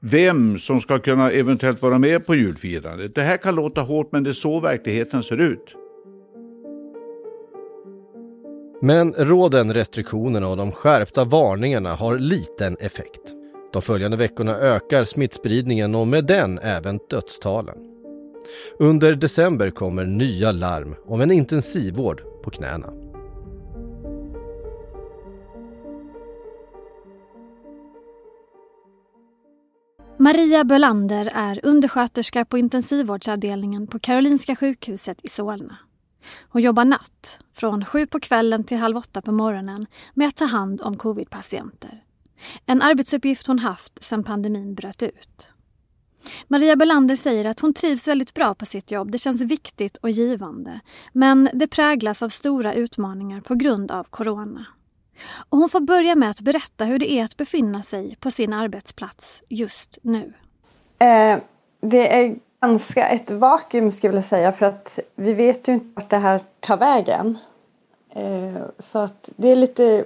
Vem 0.00 0.58
som 0.58 0.80
ska 0.80 0.98
kunna 0.98 1.30
eventuellt 1.30 1.82
vara 1.82 1.98
med 1.98 2.26
på 2.26 2.34
julfirandet. 2.34 3.14
Det 3.14 3.22
här 3.22 3.36
kan 3.36 3.54
låta 3.54 3.80
hårt, 3.80 4.12
men 4.12 4.24
det 4.24 4.30
är 4.30 4.34
så 4.34 4.60
verkligheten 4.60 5.22
ser 5.22 5.40
ut. 5.40 5.76
Men 8.84 9.12
råden, 9.12 9.74
restriktionerna 9.74 10.48
och 10.48 10.56
de 10.56 10.72
skärpta 10.72 11.24
varningarna 11.24 11.94
har 11.94 12.18
liten 12.18 12.76
effekt. 12.80 13.20
De 13.72 13.82
följande 13.82 14.16
veckorna 14.16 14.56
ökar 14.56 15.04
smittspridningen 15.04 15.94
och 15.94 16.08
med 16.08 16.26
den 16.26 16.58
även 16.58 17.00
dödstalen. 17.10 17.78
Under 18.78 19.14
december 19.14 19.70
kommer 19.70 20.04
nya 20.04 20.52
larm 20.52 20.94
om 21.06 21.20
en 21.20 21.30
intensivvård 21.30 22.22
på 22.44 22.50
knäna. 22.50 22.92
Maria 30.18 30.64
Bölander 30.64 31.30
är 31.34 31.60
undersköterska 31.62 32.44
på 32.44 32.58
intensivvårdsavdelningen 32.58 33.86
på 33.86 33.98
Karolinska 33.98 34.56
sjukhuset 34.56 35.18
i 35.22 35.28
Solna. 35.28 35.78
Hon 36.48 36.62
jobbar 36.62 36.84
natt, 36.84 37.40
från 37.52 37.84
sju 37.84 38.06
på 38.06 38.20
kvällen 38.20 38.64
till 38.64 38.78
halv 38.78 38.96
åtta 38.96 39.22
på 39.22 39.32
morgonen 39.32 39.86
med 40.14 40.28
att 40.28 40.36
ta 40.36 40.44
hand 40.44 40.82
om 40.82 40.96
covidpatienter. 40.96 42.04
En 42.66 42.82
arbetsuppgift 42.82 43.46
hon 43.46 43.58
haft 43.58 44.04
sedan 44.04 44.24
pandemin 44.24 44.74
bröt 44.74 45.02
ut. 45.02 45.54
Maria 46.48 46.76
Belander 46.76 47.16
säger 47.16 47.44
att 47.44 47.60
hon 47.60 47.74
trivs 47.74 48.08
väldigt 48.08 48.34
bra 48.34 48.54
på 48.54 48.66
sitt 48.66 48.90
jobb. 48.90 49.10
Det 49.10 49.18
känns 49.18 49.42
viktigt 49.42 49.96
och 49.96 50.10
givande. 50.10 50.80
Men 51.12 51.50
det 51.52 51.66
präglas 51.66 52.22
av 52.22 52.28
stora 52.28 52.74
utmaningar 52.74 53.40
på 53.40 53.54
grund 53.54 53.90
av 53.90 54.04
corona. 54.04 54.66
Och 55.48 55.58
hon 55.58 55.68
får 55.68 55.80
börja 55.80 56.14
med 56.14 56.30
att 56.30 56.40
berätta 56.40 56.84
hur 56.84 56.98
det 56.98 57.12
är 57.12 57.24
att 57.24 57.36
befinna 57.36 57.82
sig 57.82 58.16
på 58.20 58.30
sin 58.30 58.52
arbetsplats 58.52 59.42
just 59.48 59.98
nu. 60.02 60.32
Eh, 60.98 61.38
det 61.80 62.24
är 62.24 62.38
ganska 62.64 63.08
ett 63.08 63.30
vakuum 63.30 63.90
skulle 63.90 64.14
jag 64.14 64.24
säga 64.24 64.52
för 64.52 64.66
att 64.66 64.98
vi 65.14 65.32
vet 65.34 65.68
ju 65.68 65.72
inte 65.72 65.86
vart 65.94 66.10
det 66.10 66.16
här 66.16 66.40
tar 66.60 66.76
vägen. 66.76 67.38
Eh, 68.10 68.62
så 68.78 68.98
att 68.98 69.28
det 69.36 69.48
är 69.48 69.56
lite 69.56 70.04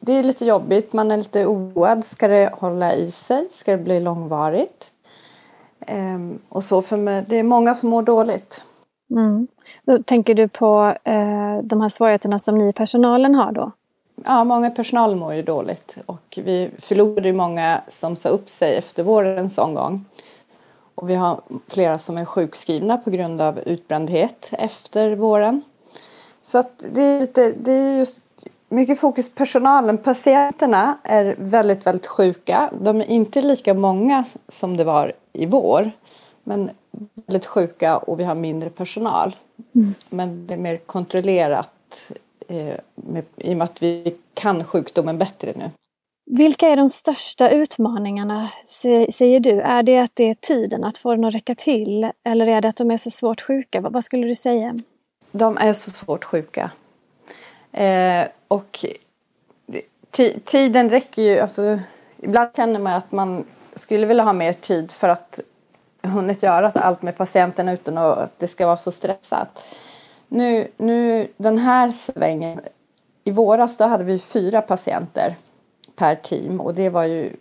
det 0.00 0.12
är 0.12 0.22
lite 0.22 0.44
jobbigt, 0.44 0.92
man 0.92 1.10
är 1.10 1.16
lite 1.16 1.46
oroad. 1.46 2.04
Ska 2.04 2.28
det 2.28 2.50
hålla 2.52 2.94
i 2.94 3.10
sig? 3.10 3.48
Ska 3.52 3.70
det 3.70 3.84
bli 3.84 4.00
långvarigt? 4.00 4.90
Ehm, 5.86 6.38
och 6.48 6.64
så 6.64 6.82
för 6.82 6.96
mig, 6.96 7.24
det 7.28 7.36
är 7.36 7.42
många 7.42 7.74
som 7.74 7.90
mår 7.90 8.02
dåligt. 8.02 8.62
Mm. 9.10 9.46
Då 9.82 10.02
tänker 10.02 10.34
du 10.34 10.48
på 10.48 10.94
eh, 11.04 11.58
de 11.62 11.80
här 11.80 11.88
svårigheterna 11.88 12.38
som 12.38 12.58
ni 12.58 12.68
i 12.68 12.72
personalen 12.72 13.34
har 13.34 13.52
då? 13.52 13.70
Ja, 14.24 14.44
många 14.44 14.70
personal 14.70 15.16
mår 15.16 15.34
ju 15.34 15.42
dåligt 15.42 15.96
och 16.06 16.38
vi 16.44 16.70
förlorade 16.78 17.28
ju 17.28 17.34
många 17.34 17.80
som 17.88 18.16
sa 18.16 18.28
upp 18.28 18.48
sig 18.48 18.76
efter 18.76 19.02
vårens 19.02 19.58
omgång. 19.58 20.04
Och 20.94 21.10
vi 21.10 21.14
har 21.14 21.40
flera 21.68 21.98
som 21.98 22.18
är 22.18 22.24
sjukskrivna 22.24 22.96
på 22.96 23.10
grund 23.10 23.40
av 23.40 23.58
utbrändhet 23.58 24.48
efter 24.52 25.16
våren. 25.16 25.62
Så 26.42 26.58
att 26.58 26.82
det 26.92 27.02
är 27.02 27.20
lite, 27.20 27.52
det 27.52 27.72
är 27.72 27.98
just 27.98 28.24
mycket 28.68 29.00
fokus 29.00 29.28
på 29.28 29.34
personalen. 29.34 29.98
Patienterna 29.98 30.98
är 31.04 31.36
väldigt, 31.38 31.86
väldigt 31.86 32.06
sjuka. 32.06 32.70
De 32.80 33.00
är 33.00 33.10
inte 33.10 33.42
lika 33.42 33.74
många 33.74 34.24
som 34.48 34.76
det 34.76 34.84
var 34.84 35.12
i 35.32 35.46
vår. 35.46 35.90
Men 36.44 36.70
väldigt 37.14 37.46
sjuka 37.46 37.98
och 37.98 38.20
vi 38.20 38.24
har 38.24 38.34
mindre 38.34 38.70
personal. 38.70 39.36
Mm. 39.74 39.94
Men 40.10 40.46
det 40.46 40.54
är 40.54 40.58
mer 40.58 40.76
kontrollerat 40.76 42.10
eh, 42.48 42.76
med, 42.94 43.24
i 43.36 43.52
och 43.52 43.56
med 43.56 43.64
att 43.64 43.82
vi 43.82 44.16
kan 44.34 44.64
sjukdomen 44.64 45.18
bättre 45.18 45.52
nu. 45.56 45.70
Vilka 46.34 46.68
är 46.68 46.76
de 46.76 46.88
största 46.88 47.50
utmaningarna, 47.50 48.48
säger 49.10 49.40
du? 49.40 49.60
Är 49.60 49.82
det 49.82 49.98
att 49.98 50.10
det 50.14 50.28
är 50.30 50.34
tiden 50.34 50.84
att 50.84 50.98
få 50.98 51.14
den 51.14 51.24
att 51.24 51.34
räcka 51.34 51.54
till? 51.54 52.10
Eller 52.24 52.46
är 52.46 52.60
det 52.60 52.68
att 52.68 52.76
de 52.76 52.90
är 52.90 52.96
så 52.96 53.10
svårt 53.10 53.40
sjuka? 53.40 53.80
Vad 53.80 54.04
skulle 54.04 54.26
du 54.26 54.34
säga? 54.34 54.74
De 55.32 55.58
är 55.58 55.72
så 55.72 55.90
svårt 55.90 56.24
sjuka. 56.24 56.70
Eh, 57.72 58.26
och 58.48 58.84
tiden 60.44 60.90
räcker 60.90 61.22
ju, 61.22 61.38
alltså, 61.38 61.78
ibland 62.18 62.56
känner 62.56 62.80
man 62.80 62.92
att 62.92 63.12
man 63.12 63.44
skulle 63.74 64.06
vilja 64.06 64.24
ha 64.24 64.32
mer 64.32 64.52
tid 64.52 64.90
för 64.90 65.08
att 65.08 65.40
hunnit 66.02 66.42
göra 66.42 66.70
allt 66.74 67.02
med 67.02 67.16
patienten 67.16 67.68
utan 67.68 67.98
att 67.98 68.38
det 68.38 68.48
ska 68.48 68.66
vara 68.66 68.76
så 68.76 68.92
stressat. 68.92 69.48
Nu, 70.28 70.70
nu 70.76 71.28
den 71.36 71.58
här 71.58 71.90
svängen, 71.90 72.60
i 73.24 73.30
våras 73.30 73.76
då 73.76 73.84
hade 73.84 74.04
vi 74.04 74.18
fyra 74.18 74.62
patienter 74.62 75.36
per 76.02 76.14
team 76.14 76.60
och 76.60 76.74
det 76.74 76.88
var 76.88 77.04
ju 77.04 77.36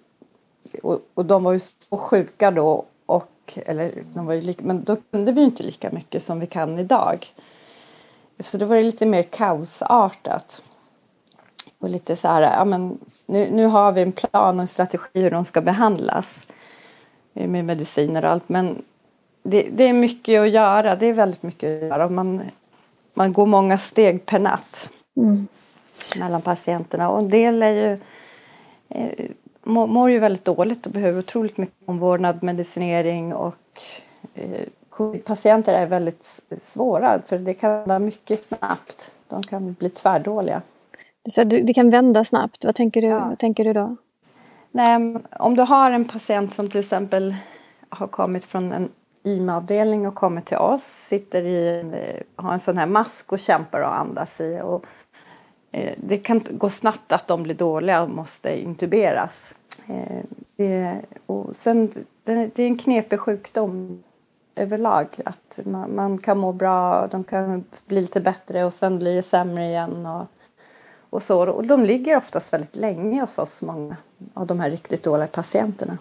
och, 0.83 0.99
och 1.13 1.25
de 1.25 1.43
var 1.43 1.51
ju 1.51 1.59
så 1.59 1.97
sjuka 1.97 2.51
då 2.51 2.85
och 3.05 3.59
eller 3.65 3.91
de 4.13 4.25
var 4.25 4.33
ju 4.33 4.41
lika, 4.41 4.63
men 4.63 4.83
då 4.83 4.97
kunde 5.11 5.31
vi 5.31 5.41
inte 5.41 5.63
lika 5.63 5.91
mycket 5.91 6.23
som 6.23 6.39
vi 6.39 6.47
kan 6.47 6.79
idag. 6.79 7.33
Så 8.39 8.57
det 8.57 8.65
var 8.65 8.75
ju 8.75 8.83
lite 8.83 9.05
mer 9.05 9.23
kaosartat. 9.23 10.61
Och 11.79 11.89
lite 11.89 12.15
så 12.15 12.27
här, 12.27 12.41
ja 12.41 12.65
men 12.65 12.99
nu, 13.25 13.49
nu 13.51 13.65
har 13.65 13.91
vi 13.91 14.01
en 14.01 14.11
plan 14.11 14.55
och 14.55 14.61
en 14.61 14.67
strategi 14.67 15.21
hur 15.21 15.31
de 15.31 15.45
ska 15.45 15.61
behandlas. 15.61 16.47
Med 17.33 17.65
mediciner 17.65 18.25
och 18.25 18.31
allt 18.31 18.49
men 18.49 18.81
det, 19.43 19.69
det 19.71 19.83
är 19.83 19.93
mycket 19.93 20.41
att 20.41 20.49
göra, 20.49 20.95
det 20.95 21.05
är 21.05 21.13
väldigt 21.13 21.43
mycket 21.43 21.83
att 21.83 21.89
göra. 21.89 22.09
Man, 22.09 22.41
man 23.13 23.33
går 23.33 23.45
många 23.45 23.77
steg 23.77 24.25
per 24.25 24.39
natt. 24.39 24.89
Mm. 25.17 25.47
Mellan 26.19 26.41
patienterna 26.41 27.09
och 27.09 27.19
en 27.19 27.29
del 27.29 27.63
är 27.63 27.69
ju 27.69 27.99
mår 29.63 30.11
ju 30.11 30.19
väldigt 30.19 30.45
dåligt 30.45 30.85
och 30.85 30.91
behöver 30.91 31.19
otroligt 31.19 31.57
mycket 31.57 31.75
omvårdnad, 31.89 32.43
medicinering 32.43 33.33
och 33.33 33.81
eh, 34.33 34.67
Patienter 35.25 35.73
är 35.73 35.85
väldigt 35.85 36.41
svåra 36.61 37.21
för 37.25 37.39
det 37.39 37.53
kan 37.53 37.71
vända 37.71 37.99
mycket 37.99 38.43
snabbt. 38.43 39.11
De 39.27 39.41
kan 39.43 39.73
bli 39.73 39.89
tvärdåliga. 39.89 40.61
Så 41.29 41.43
det 41.43 41.73
kan 41.73 41.89
vända 41.89 42.23
snabbt, 42.23 42.65
vad 42.65 42.75
tänker 42.75 43.01
du, 43.01 43.07
ja. 43.07 43.25
vad 43.29 43.39
tänker 43.39 43.63
du 43.63 43.73
då? 43.73 43.95
Nej, 44.71 45.15
om 45.39 45.55
du 45.55 45.61
har 45.61 45.91
en 45.91 46.05
patient 46.05 46.55
som 46.55 46.69
till 46.69 46.79
exempel 46.79 47.35
har 47.89 48.07
kommit 48.07 48.45
från 48.45 48.71
en 48.71 48.89
IMA-avdelning 49.23 50.07
och 50.07 50.15
kommit 50.15 50.45
till 50.45 50.57
oss, 50.57 50.83
sitter 50.83 51.41
i, 51.41 51.83
har 52.35 52.53
en 52.53 52.59
sån 52.59 52.77
här 52.77 52.85
mask 52.85 53.31
och 53.31 53.39
kämpar 53.39 53.81
och 53.81 53.97
andas 53.97 54.41
i. 54.41 54.61
Och, 54.63 54.83
eh, 54.83 54.89
det 55.97 56.17
kan 56.17 56.43
gå 56.49 56.69
snabbt 56.69 57.11
att 57.11 57.27
de 57.27 57.43
blir 57.43 57.55
dåliga 57.55 58.01
och 58.01 58.09
måste 58.09 58.59
intuberas. 58.59 59.55
Eh, 59.87 60.23
det, 60.55 61.01
och 61.25 61.55
sen, 61.55 61.91
det 62.23 62.33
är 62.33 62.59
en 62.59 62.77
knepig 62.77 63.19
sjukdom 63.19 64.03
överlag. 64.55 65.07
Att 65.25 65.59
man, 65.63 65.95
man, 65.95 66.17
kan 66.17 66.37
må 66.37 66.51
bra, 66.51 67.07
de 67.07 67.23
kan 67.23 67.63
bli 67.85 68.01
lite 68.01 68.21
bättre 68.21 68.65
och 68.65 68.73
sen 68.73 68.99
blir 68.99 69.15
det 69.15 69.21
sämre 69.21 69.65
igen. 69.65 70.05
Och, 70.05 70.27
och, 71.09 71.23
så. 71.23 71.49
och 71.49 71.65
de 71.65 71.85
ligger 71.85 72.17
oftast 72.17 72.53
väldigt 72.53 72.75
länge 72.75 73.21
hos 73.21 73.37
oss, 73.37 73.61
många 73.61 73.97
av 74.33 74.47
de 74.47 74.59
här 74.59 74.69
riktigt 74.69 75.03
dåliga 75.03 75.27
patienterna. 75.27 75.97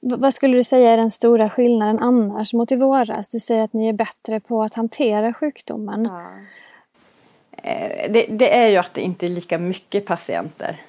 Vad 0.00 0.34
skulle 0.34 0.56
du 0.56 0.64
säga 0.64 0.90
är 0.90 0.96
den 0.96 1.10
stora 1.10 1.48
skillnaden 1.48 1.98
annars 1.98 2.54
mot 2.54 2.72
i 2.72 2.76
våras? 2.76 3.28
Du 3.28 3.38
säger 3.38 3.64
att 3.64 3.72
ni 3.72 3.88
är 3.88 3.92
bättre 3.92 4.40
på 4.40 4.62
att 4.62 4.74
hantera 4.74 5.34
sjukdomen. 5.34 6.04
Ja. 6.04 6.30
Eh, 7.62 8.12
det, 8.12 8.26
det, 8.28 8.56
är 8.56 8.68
ju 8.68 8.76
att 8.76 8.94
det 8.94 9.00
inte 9.00 9.26
är 9.26 9.30
lika 9.30 9.58
mycket 9.58 10.06
patienter. 10.06 10.82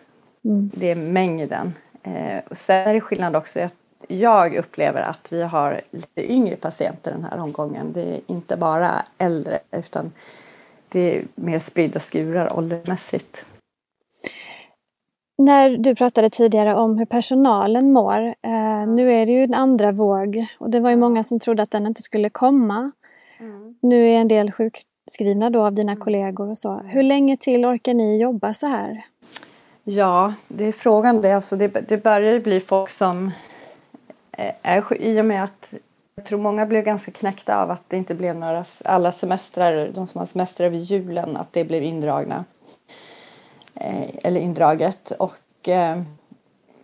Mm. 0.45 0.71
Det 0.73 0.91
är 0.91 0.95
mängden. 0.95 1.73
Eh, 2.03 2.39
och 2.49 2.57
sen 2.57 2.87
är 2.87 2.93
det 2.93 3.01
skillnad 3.01 3.35
också 3.35 3.61
att 3.61 3.73
jag 4.07 4.55
upplever 4.55 5.01
att 5.01 5.31
vi 5.31 5.41
har 5.41 5.81
lite 5.91 6.31
yngre 6.31 6.55
patienter 6.55 7.11
den 7.11 7.23
här 7.23 7.39
omgången. 7.39 7.93
Det 7.93 8.01
är 8.01 8.21
inte 8.27 8.57
bara 8.57 9.05
äldre 9.17 9.59
utan 9.71 10.11
det 10.89 11.17
är 11.17 11.25
mer 11.35 11.59
spridda 11.59 11.99
skurar 11.99 12.57
åldersmässigt. 12.57 13.45
När 15.37 15.77
du 15.77 15.95
pratade 15.95 16.29
tidigare 16.29 16.75
om 16.75 16.97
hur 16.97 17.05
personalen 17.05 17.93
mår. 17.93 18.19
Eh, 18.27 18.87
nu 18.87 19.11
är 19.11 19.25
det 19.25 19.31
ju 19.31 19.43
en 19.43 19.53
andra 19.53 19.91
våg 19.91 20.45
och 20.59 20.69
det 20.69 20.79
var 20.79 20.89
ju 20.89 20.95
många 20.95 21.23
som 21.23 21.39
trodde 21.39 21.63
att 21.63 21.71
den 21.71 21.87
inte 21.87 22.01
skulle 22.01 22.29
komma. 22.29 22.91
Mm. 23.39 23.75
Nu 23.81 24.09
är 24.09 24.17
en 24.17 24.27
del 24.27 24.51
sjukskrivna 25.09 25.49
då 25.49 25.65
av 25.65 25.73
dina 25.73 25.91
mm. 25.91 26.03
kollegor 26.03 26.49
och 26.49 26.57
så. 26.57 26.77
Hur 26.77 27.03
länge 27.03 27.37
till 27.37 27.65
orkar 27.65 27.93
ni 27.93 28.21
jobba 28.21 28.53
så 28.53 28.67
här? 28.67 29.05
Ja, 29.83 30.33
det 30.47 30.65
är 30.65 30.71
frågan 30.71 31.21
det. 31.21 31.33
Alltså 31.33 31.55
det, 31.55 31.67
det 31.67 32.03
börjar 32.03 32.39
bli 32.39 32.59
folk 32.59 32.89
som 32.89 33.31
eh, 34.31 34.53
är 34.61 35.01
i 35.01 35.21
och 35.21 35.25
med 35.25 35.43
att 35.43 35.73
jag 36.15 36.25
tror 36.25 36.39
många 36.39 36.65
blev 36.65 36.83
ganska 36.83 37.11
knäckta 37.11 37.57
av 37.57 37.71
att 37.71 37.83
det 37.87 37.97
inte 37.97 38.15
blev 38.15 38.35
några, 38.35 38.65
alla 38.85 39.11
semestrar, 39.11 39.91
de 39.95 40.07
som 40.07 40.19
har 40.19 40.25
semester 40.25 40.65
över 40.65 40.77
julen, 40.77 41.37
att 41.37 41.53
det 41.53 41.65
blev 41.65 41.83
indragna. 41.83 42.45
Eh, 43.75 44.09
eller 44.23 44.41
indraget 44.41 45.11
och 45.11 45.69
eh, 45.69 46.01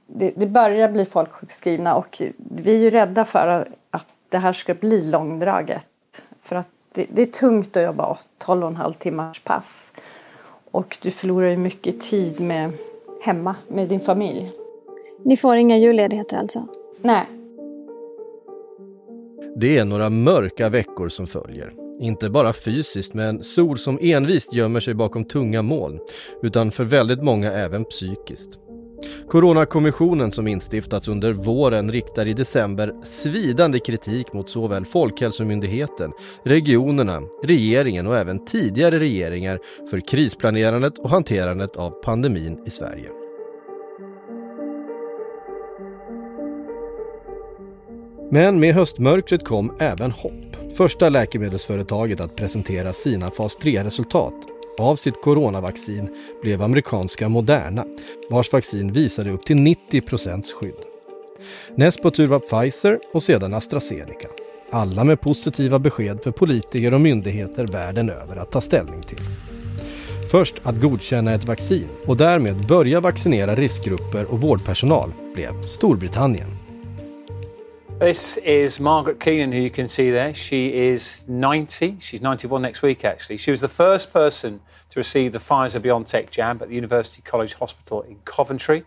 det, 0.08 0.32
det, 0.36 0.48
börjar 0.48 0.90
bli 0.90 1.06
folk 1.06 1.32
sjukskrivna 1.32 1.96
och 1.96 2.22
vi 2.38 2.76
är 2.76 2.80
ju 2.80 2.90
rädda 2.90 3.26
för 3.26 3.68
att 3.92 4.08
det 4.30 4.38
här 4.38 4.54
ska 4.54 4.74
bli 4.74 5.02
långdraget. 5.02 5.84
För 6.42 6.56
att 6.56 6.75
det, 6.96 7.06
det 7.10 7.22
är 7.22 7.26
tungt 7.26 7.78
att 7.78 7.84
jobba 7.84 8.18
12,5 8.46 8.94
timmars 9.00 9.42
pass. 9.44 9.92
Och 10.72 10.98
du 11.02 11.12
förlorar 11.12 11.50
ju 11.50 11.58
mycket 11.58 12.02
tid 12.02 12.40
med, 12.40 12.72
hemma 13.22 13.56
med 13.68 13.90
din 13.90 14.00
familj. 14.00 14.52
Ni 15.24 15.38
får 15.38 15.56
inga 15.56 15.78
julledigheter 15.78 16.38
alltså? 16.38 16.68
Nej. 17.02 17.26
Det 19.56 19.78
är 19.78 19.86
några 19.86 20.10
mörka 20.10 20.70
veckor 20.70 21.10
som 21.10 21.28
följer. 21.28 21.74
Inte 22.00 22.30
bara 22.30 22.54
fysiskt 22.54 23.14
med 23.14 23.30
en 23.30 23.44
sol 23.44 23.78
som 23.78 24.00
envist 24.02 24.54
gömmer 24.54 24.80
sig 24.80 24.94
bakom 24.94 25.26
tunga 25.26 25.62
moln, 25.62 26.00
utan 26.42 26.72
för 26.72 26.84
väldigt 26.84 27.24
många 27.24 27.52
även 27.52 27.86
psykiskt. 27.86 28.60
Coronakommissionen 29.30 30.32
som 30.32 30.48
instiftats 30.48 31.08
under 31.08 31.34
våren 31.34 31.92
riktar 31.92 32.26
i 32.26 32.34
december 32.34 32.94
svidande 33.04 33.80
kritik 33.80 34.34
mot 34.34 34.50
såväl 34.50 34.86
Folkhälsomyndigheten, 34.86 36.12
regionerna, 36.44 37.22
regeringen 37.44 38.08
och 38.08 38.18
även 38.18 38.46
tidigare 38.46 39.00
regeringar 39.00 39.60
för 39.90 40.00
krisplanerandet 40.00 40.98
och 40.98 41.10
hanterandet 41.10 41.76
av 41.76 41.90
pandemin 41.90 42.60
i 42.66 42.70
Sverige. 42.70 43.10
Men 48.32 48.60
med 48.60 48.76
höstmörkret 48.76 49.46
kom 49.46 49.72
även 49.80 50.12
hopp. 50.12 50.56
Första 50.78 51.10
läkemedelsföretaget 51.10 52.22
att 52.22 52.36
presentera 52.36 52.94
sina 52.94 53.32
fas 53.32 53.58
3-resultat 53.58 54.55
av 54.80 54.96
sitt 54.96 55.22
coronavaccin 55.22 56.10
blev 56.42 56.62
amerikanska 56.62 57.30
Moderna, 57.30 57.86
vars 58.30 58.54
vaccin 58.54 58.92
visade 58.92 59.32
upp 59.32 59.46
till 59.46 59.58
90% 59.58 60.54
skydd. 60.54 60.76
Näst 61.76 62.02
på 62.02 62.12
tur 62.12 62.28
var 62.28 62.40
Pfizer 62.40 63.00
och 63.14 63.24
sedan 63.24 63.54
AstraZeneca. 63.54 64.28
Alla 64.72 65.04
med 65.04 65.22
positiva 65.22 65.80
besked 65.80 66.24
för 66.24 66.32
politiker 66.32 66.94
och 66.94 67.02
myndigheter 67.02 67.68
världen 67.68 68.10
över 68.10 68.36
att 68.36 68.52
ta 68.52 68.62
ställning 68.62 69.02
till. 69.02 69.22
Först 70.32 70.56
att 70.64 70.82
godkänna 70.82 71.34
ett 71.34 71.46
vaccin 71.46 71.88
och 72.06 72.18
därmed 72.18 72.68
börja 72.68 73.00
vaccinera 73.00 73.56
riskgrupper 73.56 74.26
och 74.26 74.42
vårdpersonal 74.42 75.14
blev 75.34 75.64
Storbritannien. 75.64 76.65
This 78.00 78.36
is 78.38 78.78
Margaret 78.78 79.22
Keenan, 79.22 79.54
who 79.54 79.60
you 79.60 79.70
can 79.70 79.88
see 79.88 80.12
there. 80.12 80.34
She 80.34 80.76
is 80.76 81.24
90. 81.30 81.98
She's 82.02 82.22
91 82.22 82.62
next 82.62 82.82
week, 82.82 83.06
actually. 83.06 83.38
She 83.38 83.52
was 83.52 83.62
the 83.62 83.70
first 83.70 84.12
person 84.12 84.60
to 84.90 85.00
receive 85.00 85.32
the 85.32 85.40
Pfizer 85.40 85.80
BioNTech 85.80 86.30
jab 86.30 86.62
at 86.62 86.68
the 86.68 86.76
University 86.76 87.22
College 87.22 87.54
Hospital 87.54 88.02
in 88.02 88.18
Coventry. 88.26 88.84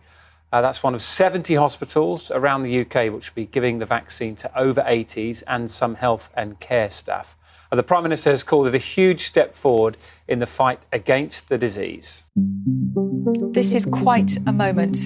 Uh, 0.53 0.61
that's 0.61 0.83
one 0.83 0.93
of 0.93 1.01
70 1.01 1.55
hospitals 1.55 2.29
around 2.29 2.61
the 2.61 2.81
UK 2.81 3.11
which 3.11 3.31
will 3.31 3.35
be 3.35 3.47
giving 3.47 3.79
the 3.79 3.85
vaccine 3.85 4.35
to 4.35 4.57
over 4.57 4.81
80s 4.81 5.41
and 5.47 5.71
some 5.71 5.95
health 5.95 6.29
and 6.35 6.59
care 6.59 6.91
staff. 6.91 7.35
Uh, 7.71 7.75
the 7.75 7.83
Prime 7.83 8.03
Minister 8.03 8.29
has 8.29 8.43
called 8.43 8.67
it 8.67 8.75
a 8.75 8.79
huge 8.79 9.25
step 9.25 9.55
forward 9.55 9.97
in 10.27 10.37
the 10.37 10.47
fight 10.47 10.81
against 10.91 11.49
the 11.49 11.57
disease. 11.57 12.25
This 12.35 13.73
is 13.73 13.87
quite 13.87 14.37
a 14.45 14.53
moment. 14.53 14.99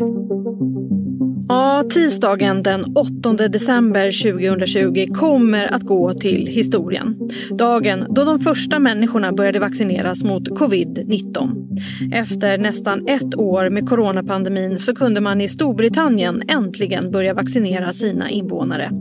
Ja, 1.54 1.84
tisdagen 1.89 2.63
den 2.63 2.86
8 2.96 3.48
december 3.48 4.32
2020 4.32 5.13
kommer 5.13 5.74
att 5.74 5.82
gå 5.82 6.13
till 6.13 6.48
historien. 6.48 7.30
Dagen 7.50 8.06
då 8.10 8.24
de 8.24 8.39
första 8.39 8.80
människorna 8.80 9.32
började 9.32 9.60
vaccineras 9.60 10.24
mot 10.24 10.50
covid-19. 10.50 12.13
Efter 12.13 12.58
nästan 12.58 13.08
ett 13.08 13.36
år 13.36 13.70
med 13.70 13.89
coronapandemin 13.89 14.80
så 14.80 14.96
kunde 14.96 15.22
man 15.22 15.42
i 15.42 15.50
Storbritannien 15.50 16.42
äntligen 16.48 17.12
börja 17.12 17.34
vaccinera 17.34 17.94
sina 17.94 18.30
invånare. 18.30 18.92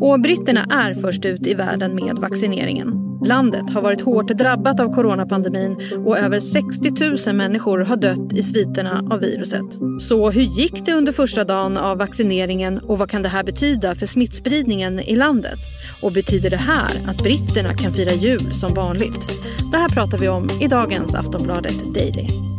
Och 0.00 0.20
britterna 0.20 0.66
är 0.70 0.94
först 0.94 1.24
ut 1.24 1.46
i 1.46 1.54
världen 1.54 1.94
med 1.94 2.16
vaccineringen. 2.16 3.03
Landet 3.24 3.70
har 3.74 3.82
varit 3.82 4.00
hårt 4.00 4.28
drabbat 4.28 4.80
av 4.80 4.92
coronapandemin 4.92 5.76
och 6.06 6.18
över 6.18 6.40
60 6.40 7.26
000 7.26 7.36
människor 7.36 7.78
har 7.78 7.96
dött 7.96 8.32
i 8.32 8.42
sviterna 8.42 9.02
av 9.10 9.20
viruset. 9.20 9.78
Så 10.00 10.30
hur 10.30 10.42
gick 10.42 10.86
det 10.86 10.92
under 10.92 11.12
första 11.12 11.44
dagen 11.44 11.76
av 11.76 11.98
vaccineringen 11.98 12.78
och 12.78 12.98
vad 12.98 13.10
kan 13.10 13.22
det 13.22 13.28
här 13.28 13.44
betyda 13.44 13.94
för 13.94 14.06
smittspridningen 14.06 15.00
i 15.00 15.16
landet? 15.16 15.58
Och 16.02 16.12
betyder 16.12 16.50
det 16.50 16.56
här 16.56 16.90
att 17.06 17.22
britterna 17.22 17.74
kan 17.74 17.92
fira 17.92 18.12
jul 18.12 18.54
som 18.54 18.74
vanligt? 18.74 19.28
Det 19.72 19.78
här 19.78 19.88
pratar 19.88 20.18
vi 20.18 20.28
om 20.28 20.48
i 20.60 20.68
dagens 20.68 21.14
Aftonbladet 21.14 21.94
Daily. 21.94 22.53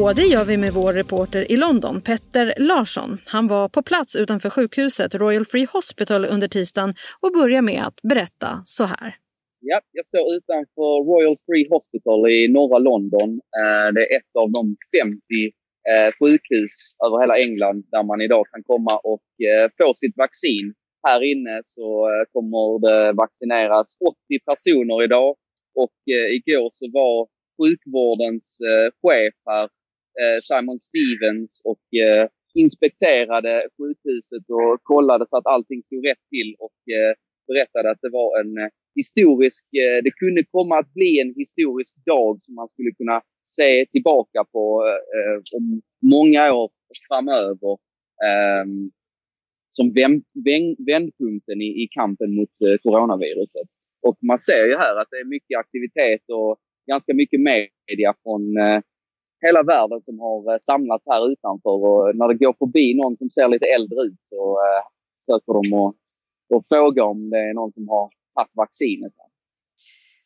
Och 0.00 0.14
det 0.14 0.22
gör 0.22 0.44
vi 0.44 0.56
med 0.56 0.72
vår 0.72 0.92
reporter 0.92 1.52
i 1.52 1.56
London, 1.56 2.00
Petter 2.00 2.54
Larsson. 2.58 3.18
Han 3.26 3.48
var 3.48 3.68
på 3.68 3.82
plats 3.82 4.16
utanför 4.16 4.50
sjukhuset 4.50 5.14
Royal 5.14 5.44
Free 5.44 5.66
Hospital 5.72 6.24
under 6.24 6.48
tisdagen 6.48 6.94
och 7.20 7.32
börjar 7.32 7.62
med 7.62 7.82
att 7.86 7.98
berätta 8.02 8.62
så 8.64 8.84
här. 8.84 9.16
Ja, 9.60 9.80
jag 9.92 10.06
står 10.06 10.26
utanför 10.36 10.92
Royal 11.12 11.36
Free 11.46 11.66
Hospital 11.70 12.30
i 12.30 12.48
norra 12.48 12.78
London. 12.78 13.30
Eh, 13.60 13.88
det 13.94 14.02
är 14.06 14.16
ett 14.16 14.32
av 14.42 14.48
de 14.52 14.76
50 15.00 15.18
eh, 15.90 16.10
sjukhus 16.18 16.72
över 17.06 17.16
hela 17.20 17.36
England 17.44 17.84
där 17.94 18.02
man 18.10 18.20
idag 18.20 18.44
kan 18.52 18.62
komma 18.62 18.94
och 19.12 19.28
eh, 19.48 19.70
få 19.78 19.94
sitt 19.94 20.16
vaccin. 20.16 20.74
Här 21.06 21.20
inne 21.32 21.60
så 21.64 21.86
kommer 22.32 22.64
det 22.86 23.12
vaccineras 23.12 23.96
80 24.00 24.16
personer 24.50 25.04
idag 25.04 25.30
och 25.82 25.98
igår 26.38 26.68
så 26.72 26.84
var 26.92 27.28
sjukvårdens 27.56 28.58
chef 29.02 29.34
här 29.46 29.68
Eh, 30.20 30.38
Simon 30.48 30.78
Stevens 30.78 31.60
och 31.64 31.84
eh, 32.04 32.28
inspekterade 32.54 33.68
sjukhuset 33.76 34.44
och 34.58 34.82
kollade 34.82 35.26
så 35.26 35.36
att 35.36 35.46
allting 35.46 35.82
stod 35.82 36.06
rätt 36.06 36.24
till 36.30 36.50
och 36.58 36.78
eh, 36.96 37.12
berättade 37.46 37.90
att 37.90 38.02
det 38.02 38.10
var 38.20 38.40
en 38.40 38.70
historisk, 38.94 39.64
det 40.04 40.10
kunde 40.10 40.44
komma 40.50 40.78
att 40.78 40.94
bli 40.94 41.20
en 41.20 41.34
historisk 41.36 41.94
dag 42.06 42.42
som 42.42 42.54
man 42.54 42.68
skulle 42.68 42.90
kunna 42.90 43.22
se 43.42 43.86
tillbaka 43.90 44.44
på 44.52 44.84
om 45.56 45.82
många 46.02 46.54
år 46.54 46.70
framöver. 47.08 47.72
Ehm, 48.28 48.90
som 49.68 49.92
vändpunkten 50.86 51.62
i 51.62 51.88
kampen 51.90 52.34
mot 52.34 52.50
coronaviruset. 52.82 53.68
Och 54.06 54.18
man 54.22 54.38
ser 54.38 54.66
ju 54.66 54.76
här 54.76 54.96
att 55.00 55.08
det 55.10 55.16
är 55.16 55.24
mycket 55.24 55.58
aktivitet 55.58 56.24
och 56.28 56.58
ganska 56.86 57.14
mycket 57.14 57.40
media 57.40 58.14
från 58.22 58.42
hela 59.46 59.62
världen 59.62 60.00
som 60.02 60.16
har 60.24 60.52
eh, 60.52 60.58
samlats 60.58 61.08
här 61.12 61.22
utanför 61.32 61.76
och 61.90 62.16
när 62.16 62.28
det 62.28 62.44
går 62.44 62.54
förbi 62.62 62.94
någon 63.00 63.16
som 63.16 63.30
ser 63.30 63.48
lite 63.48 63.66
äldre 63.66 63.98
ut 64.08 64.20
så 64.20 64.40
eh, 64.64 64.82
söker 65.28 65.52
de 65.58 65.72
och, 65.82 65.94
och 66.54 66.62
frågar 66.68 67.04
om 67.04 67.30
det 67.30 67.38
är 67.38 67.54
någon 67.54 67.72
som 67.72 67.88
har 67.88 68.10
tagit 68.34 68.56
vaccinet. 68.62 69.12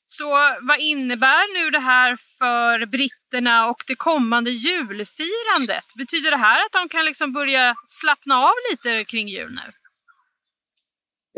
Så 0.09 0.29
vad 0.69 0.81
innebär 0.81 1.45
nu 1.59 1.71
det 1.71 1.79
här 1.79 2.17
för 2.39 2.87
britterna 2.87 3.71
och 3.71 3.81
det 3.87 3.95
kommande 3.95 4.51
julfirandet? 4.51 5.85
Betyder 5.99 6.31
det 6.31 6.37
här 6.37 6.59
att 6.67 6.73
de 6.73 6.89
kan 6.89 7.05
liksom 7.05 7.33
börja 7.33 7.75
slappna 7.87 8.35
av 8.39 8.55
lite 8.71 9.05
kring 9.05 9.29
jul 9.29 9.51
nu? 9.51 9.73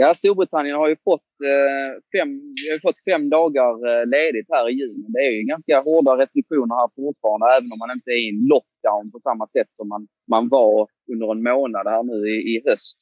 Ja, 0.01 0.15
Storbritannien 0.15 0.77
har 0.77 0.89
ju 0.89 0.97
fått, 1.05 1.31
eh, 1.53 1.91
fem, 2.15 2.31
har 2.71 2.81
fått 2.87 3.05
fem 3.11 3.25
dagar 3.39 3.73
eh, 3.89 4.05
ledigt 4.15 4.49
här 4.55 4.69
i 4.71 4.73
juni. 4.81 5.07
Det 5.15 5.23
är 5.27 5.31
ju 5.31 5.43
ganska 5.43 5.81
hårda 5.81 6.13
restriktioner 6.23 6.75
här 6.81 6.89
fortfarande, 6.97 7.47
även 7.57 7.73
om 7.73 7.79
man 7.79 7.95
inte 7.97 8.11
är 8.11 8.21
i 8.25 8.29
en 8.35 8.43
lockdown 8.53 9.11
på 9.13 9.19
samma 9.29 9.47
sätt 9.55 9.71
som 9.79 9.89
man, 9.89 10.03
man 10.35 10.49
var 10.49 10.89
under 11.13 11.27
en 11.35 11.43
månad 11.43 11.87
här 11.93 12.03
nu 12.11 12.19
i, 12.35 12.37
i 12.53 12.55
höst. 12.67 12.99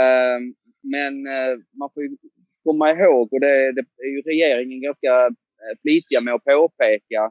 Eh, 0.00 0.38
men 0.94 1.14
eh, 1.36 1.52
man 1.80 1.88
får 1.94 2.02
ju 2.02 2.10
komma 2.66 2.86
ihåg, 2.90 3.24
och 3.32 3.40
det, 3.40 3.72
det, 3.76 3.84
är 4.06 4.12
ju 4.16 4.20
regeringen 4.32 4.80
ganska 4.88 5.12
eh, 5.62 5.74
flitiga 5.82 6.20
med 6.20 6.34
att 6.34 6.44
påpeka. 6.44 7.22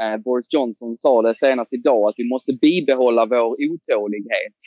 Eh, 0.00 0.16
Boris 0.24 0.46
Johnson 0.54 0.96
sa 0.96 1.22
det 1.22 1.34
senast 1.34 1.72
idag 1.72 2.02
att 2.08 2.18
vi 2.22 2.28
måste 2.34 2.52
bibehålla 2.52 3.26
vår 3.26 3.50
otålighet. 3.70 4.58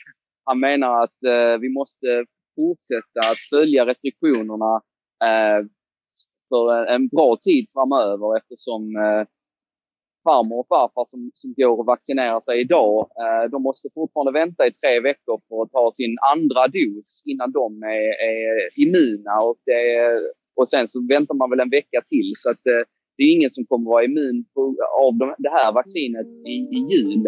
Han 0.44 0.60
menar 0.60 1.02
att 1.04 1.18
vi 1.60 1.68
måste 1.68 2.24
fortsätta 2.60 3.20
att 3.32 3.42
följa 3.54 3.86
restriktionerna 3.86 4.72
eh, 5.28 5.60
för 6.48 6.86
en 6.94 7.08
bra 7.08 7.30
tid 7.46 7.64
framöver 7.74 8.28
eftersom 8.38 8.82
eh, 9.04 9.22
farmor 10.26 10.58
och 10.60 10.68
farfar 10.68 11.04
som, 11.12 11.30
som 11.34 11.54
går 11.56 11.78
och 11.80 11.86
vaccinerar 11.86 12.40
sig 12.40 12.60
idag, 12.60 12.96
eh, 13.22 13.50
de 13.50 13.62
måste 13.62 13.88
fortfarande 13.94 14.32
vänta 14.32 14.66
i 14.66 14.72
tre 14.72 15.00
veckor 15.00 15.36
för 15.48 15.62
att 15.62 15.72
ta 15.72 15.84
sin 15.92 16.14
andra 16.34 16.62
dos 16.78 17.22
innan 17.30 17.50
de 17.52 17.82
är, 17.82 18.10
är 18.32 18.48
immuna. 18.84 19.34
Och, 19.48 19.58
det, 19.66 19.80
och 20.58 20.68
sen 20.68 20.88
så 20.88 20.98
väntar 21.14 21.34
man 21.34 21.50
väl 21.50 21.60
en 21.60 21.76
vecka 21.78 22.00
till. 22.12 22.32
Så 22.36 22.50
att, 22.50 22.64
eh, 22.74 22.82
det 23.16 23.22
är 23.24 23.32
ingen 23.36 23.50
som 23.56 23.66
kommer 23.66 23.90
vara 23.90 24.04
immun 24.04 24.44
på, 24.54 24.60
av 25.04 25.12
de, 25.20 25.34
det 25.38 25.52
här 25.58 25.72
vaccinet 25.72 26.30
i, 26.52 26.56
i 26.76 26.78
jul. 26.92 27.22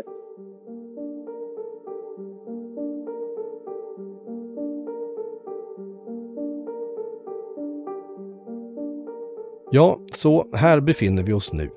Ja, 9.75 9.99
så 10.15 10.47
här 10.55 10.81
befinner 10.81 11.23
vi 11.23 11.33
oss 11.33 11.53
nu 11.53 11.71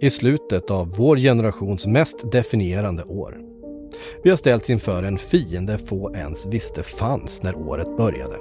i 0.00 0.10
slutet 0.10 0.70
av 0.70 0.94
vår 0.96 1.16
generations 1.16 1.86
mest 1.86 2.32
definierande 2.32 3.04
år. 3.04 3.38
Vi 4.24 4.30
har 4.30 4.36
ställts 4.36 4.70
inför 4.70 5.02
en 5.02 5.18
fiende 5.18 5.78
få 5.78 6.14
ens 6.14 6.46
visste 6.46 6.82
fanns 6.82 7.42
när 7.42 7.56
året 7.56 7.96
började. 7.96 8.36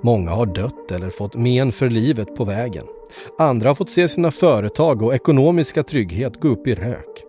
Många 0.00 0.30
har 0.30 0.46
dött 0.46 0.90
eller 0.90 1.10
fått 1.10 1.34
men 1.34 1.72
för 1.72 1.90
livet 1.90 2.36
på 2.36 2.44
vägen. 2.44 2.84
Andra 3.38 3.70
har 3.70 3.74
fått 3.74 3.90
se 3.90 4.08
sina 4.08 4.30
företag 4.30 5.02
och 5.02 5.14
ekonomiska 5.14 5.82
trygghet 5.82 6.40
gå 6.40 6.48
upp 6.48 6.66
i 6.66 6.74
rök. 6.74 7.24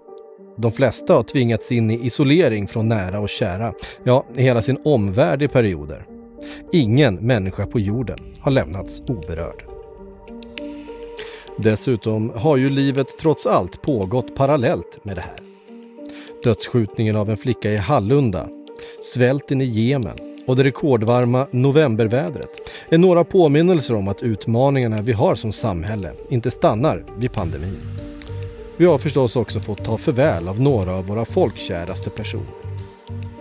De 0.58 0.72
flesta 0.72 1.14
har 1.14 1.24
tvingats 1.24 1.72
in 1.72 1.92
i 1.92 2.06
isolering 2.06 2.68
från 2.68 2.88
nära 2.88 3.20
och 3.20 3.30
kära, 3.30 3.74
ja, 4.04 4.26
hela 4.36 4.62
sin 4.62 4.78
omvärld 4.86 5.42
i 5.42 5.48
perioder. 5.48 6.06
Ingen 6.72 7.16
människa 7.16 7.66
på 7.66 7.80
jorden 7.80 8.20
har 8.40 8.52
lämnats 8.52 9.02
oberörd. 9.08 9.73
Dessutom 11.58 12.32
har 12.36 12.58
ju 12.58 12.70
livet 12.70 13.18
trots 13.18 13.46
allt 13.46 13.82
pågått 13.82 14.36
parallellt 14.36 15.06
med 15.06 15.16
det 15.16 15.22
här. 15.22 15.39
Dödsskjutningen 16.44 17.16
av 17.16 17.30
en 17.30 17.38
flicka 17.38 17.72
i 17.72 17.78
Hallunda, 17.78 18.48
svälten 19.13 19.62
i 19.62 19.66
Jemen 19.66 20.18
och 20.48 20.56
det 20.56 20.63
rekordvarma 20.63 21.48
novembervädret 21.52 22.50
är 22.89 22.98
några 22.98 23.24
påminnelser 23.24 23.96
om 23.96 24.08
att 24.08 24.24
utmaningarna 24.24 25.02
vi 25.02 25.13
har 25.13 25.36
som 25.36 25.52
samhälle 25.52 26.12
inte 26.30 26.52
stannar 26.52 27.06
vid 27.18 27.32
pandemin. 27.32 27.82
Vi 28.78 28.86
har 28.86 28.98
förstås 28.98 29.36
också 29.36 29.60
fått 29.60 29.86
ta 29.86 29.98
förväl 29.98 30.48
av 30.48 30.62
några 30.62 30.96
av 30.96 31.08
våra 31.08 31.26
folkkäraste 31.26 32.10
personer. 32.10 32.62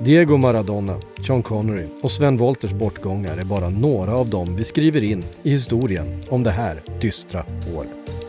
Diego 0.04 0.36
Maradona, 0.36 1.00
Sean 1.26 1.42
Connery 1.42 1.86
och 2.02 2.10
Sven 2.10 2.36
Wolters 2.36 2.72
bortgångar 2.72 3.38
är 3.38 3.44
bara 3.44 3.68
några 3.68 4.14
av 4.16 4.28
dem 4.28 4.56
vi 4.56 4.64
skriver 4.64 5.04
in 5.04 5.24
i 5.42 5.50
historien 5.50 6.20
om 6.28 6.42
det 6.42 6.50
här 6.50 6.82
dystra 7.00 7.44
året. 7.76 8.21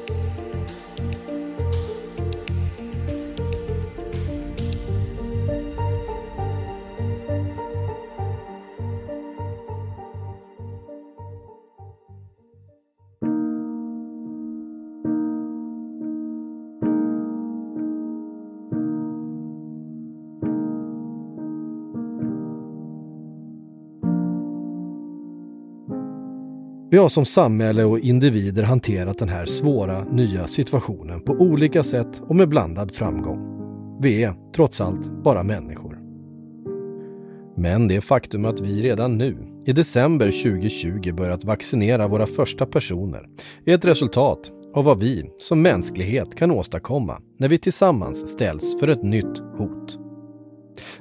Vi 26.94 27.00
har 27.00 27.10
som 27.10 27.26
samhälle 27.26 27.84
och 27.84 28.00
individer 28.00 28.64
hanterat 28.64 29.18
den 29.18 29.30
här 29.30 29.46
svåra 29.46 30.04
nya 30.04 30.48
situationen 30.48 31.22
på 31.22 31.34
olika 31.34 31.84
sätt 31.84 32.22
och 32.28 32.36
med 32.36 32.50
blandad 32.50 32.96
framgång. 32.96 33.40
Vi 34.02 34.24
är, 34.24 34.34
trots 34.56 34.82
allt, 34.82 35.24
bara 35.24 35.44
människor. 35.44 36.00
Men 37.58 37.88
det 37.88 38.02
faktum 38.02 38.46
att 38.46 38.62
vi 38.62 38.82
redan 38.82 39.18
nu, 39.18 39.38
i 39.66 39.74
december 39.74 40.26
2020, 40.26 41.14
börjat 41.14 41.44
vaccinera 41.44 42.08
våra 42.08 42.26
första 42.26 42.66
personer 42.66 43.26
är 43.66 43.74
ett 43.74 43.86
resultat 43.86 44.52
av 44.74 44.84
vad 44.84 45.00
vi 45.00 45.30
som 45.38 45.62
mänsklighet 45.62 46.36
kan 46.36 46.52
åstadkomma 46.52 47.22
när 47.40 47.50
vi 47.50 47.58
tillsammans 47.58 48.30
ställs 48.30 48.80
för 48.80 48.88
ett 48.88 49.04
nytt 49.04 49.40
hot. 49.58 50.00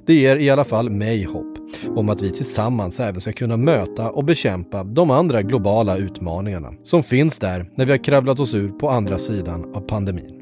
Det 0.07 0.15
ger 0.15 0.37
i 0.37 0.51
alla 0.51 0.65
fall 0.65 0.91
mig 0.91 1.25
hopp 1.25 1.52
om 1.89 2.09
att 2.09 2.23
vi 2.23 2.31
tillsammans 2.31 3.01
även 3.01 3.21
ska 3.21 3.33
kunna 3.33 3.57
möta 3.57 4.11
och 4.11 4.25
bekämpa 4.25 4.85
de 4.85 5.11
andra 5.11 5.43
globala 5.43 5.97
utmaningarna 5.97 6.73
som 6.83 7.03
finns 7.03 7.39
där 7.39 7.71
när 7.75 7.87
vi 7.87 7.91
har 7.91 8.05
kravlat 8.05 8.41
oss 8.41 8.55
ur 8.55 8.69
på 8.69 8.91
andra 8.91 9.19
sidan 9.19 9.75
av 9.75 9.81
pandemin. 9.81 10.39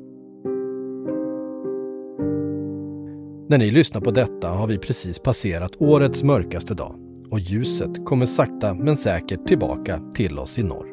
När 3.48 3.58
ni 3.58 3.70
lyssnar 3.70 4.00
på 4.00 4.10
detta 4.10 4.48
har 4.48 4.66
vi 4.66 4.78
precis 4.78 5.18
passerat 5.18 5.76
årets 5.78 6.22
mörkaste 6.22 6.74
dag 6.74 6.94
och 7.30 7.40
ljuset 7.40 8.04
kommer 8.04 8.26
sakta 8.26 8.74
men 8.74 8.96
säkert 8.96 9.46
tillbaka 9.46 10.00
till 10.14 10.38
oss 10.38 10.58
i 10.58 10.62
norr. 10.62 10.86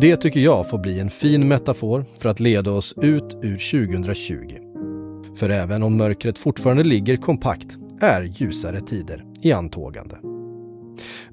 Det 0.00 0.16
tycker 0.16 0.40
jag 0.40 0.70
får 0.70 0.78
bli 0.78 1.00
en 1.00 1.10
fin 1.10 1.48
metafor 1.48 2.04
för 2.18 2.28
att 2.28 2.40
leda 2.40 2.70
oss 2.70 2.94
ut 3.02 3.36
ur 3.42 3.88
2020. 3.88 4.34
För 5.34 5.50
även 5.50 5.82
om 5.82 5.96
mörkret 5.96 6.38
fortfarande 6.38 6.84
ligger 6.84 7.16
kompakt 7.16 7.78
är 8.00 8.22
ljusare 8.22 8.80
tider 8.80 9.24
i 9.42 9.52
antågande. 9.52 10.18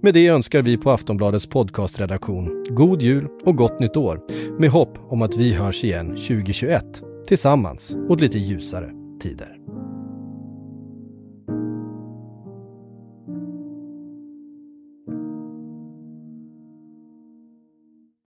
Med 0.02 0.14
det 0.14 0.28
önskar 0.28 0.62
vi 0.62 0.78
på 0.78 0.92
Aftonbladets 0.92 1.48
podcastredaktion 1.48 2.64
god 2.70 3.02
jul 3.02 3.28
och 3.44 3.56
gott 3.56 3.80
nytt 3.80 3.98
år 3.98 4.22
med 4.60 4.70
hopp 4.70 4.98
om 5.10 5.22
att 5.22 5.38
vi 5.38 5.54
hörs 5.54 5.84
igen 5.84 6.08
2021 6.08 7.04
tillsammans 7.28 7.96
mot 7.96 8.22
lite 8.22 8.38
ljusare 8.38 8.92
tider. 9.22 9.58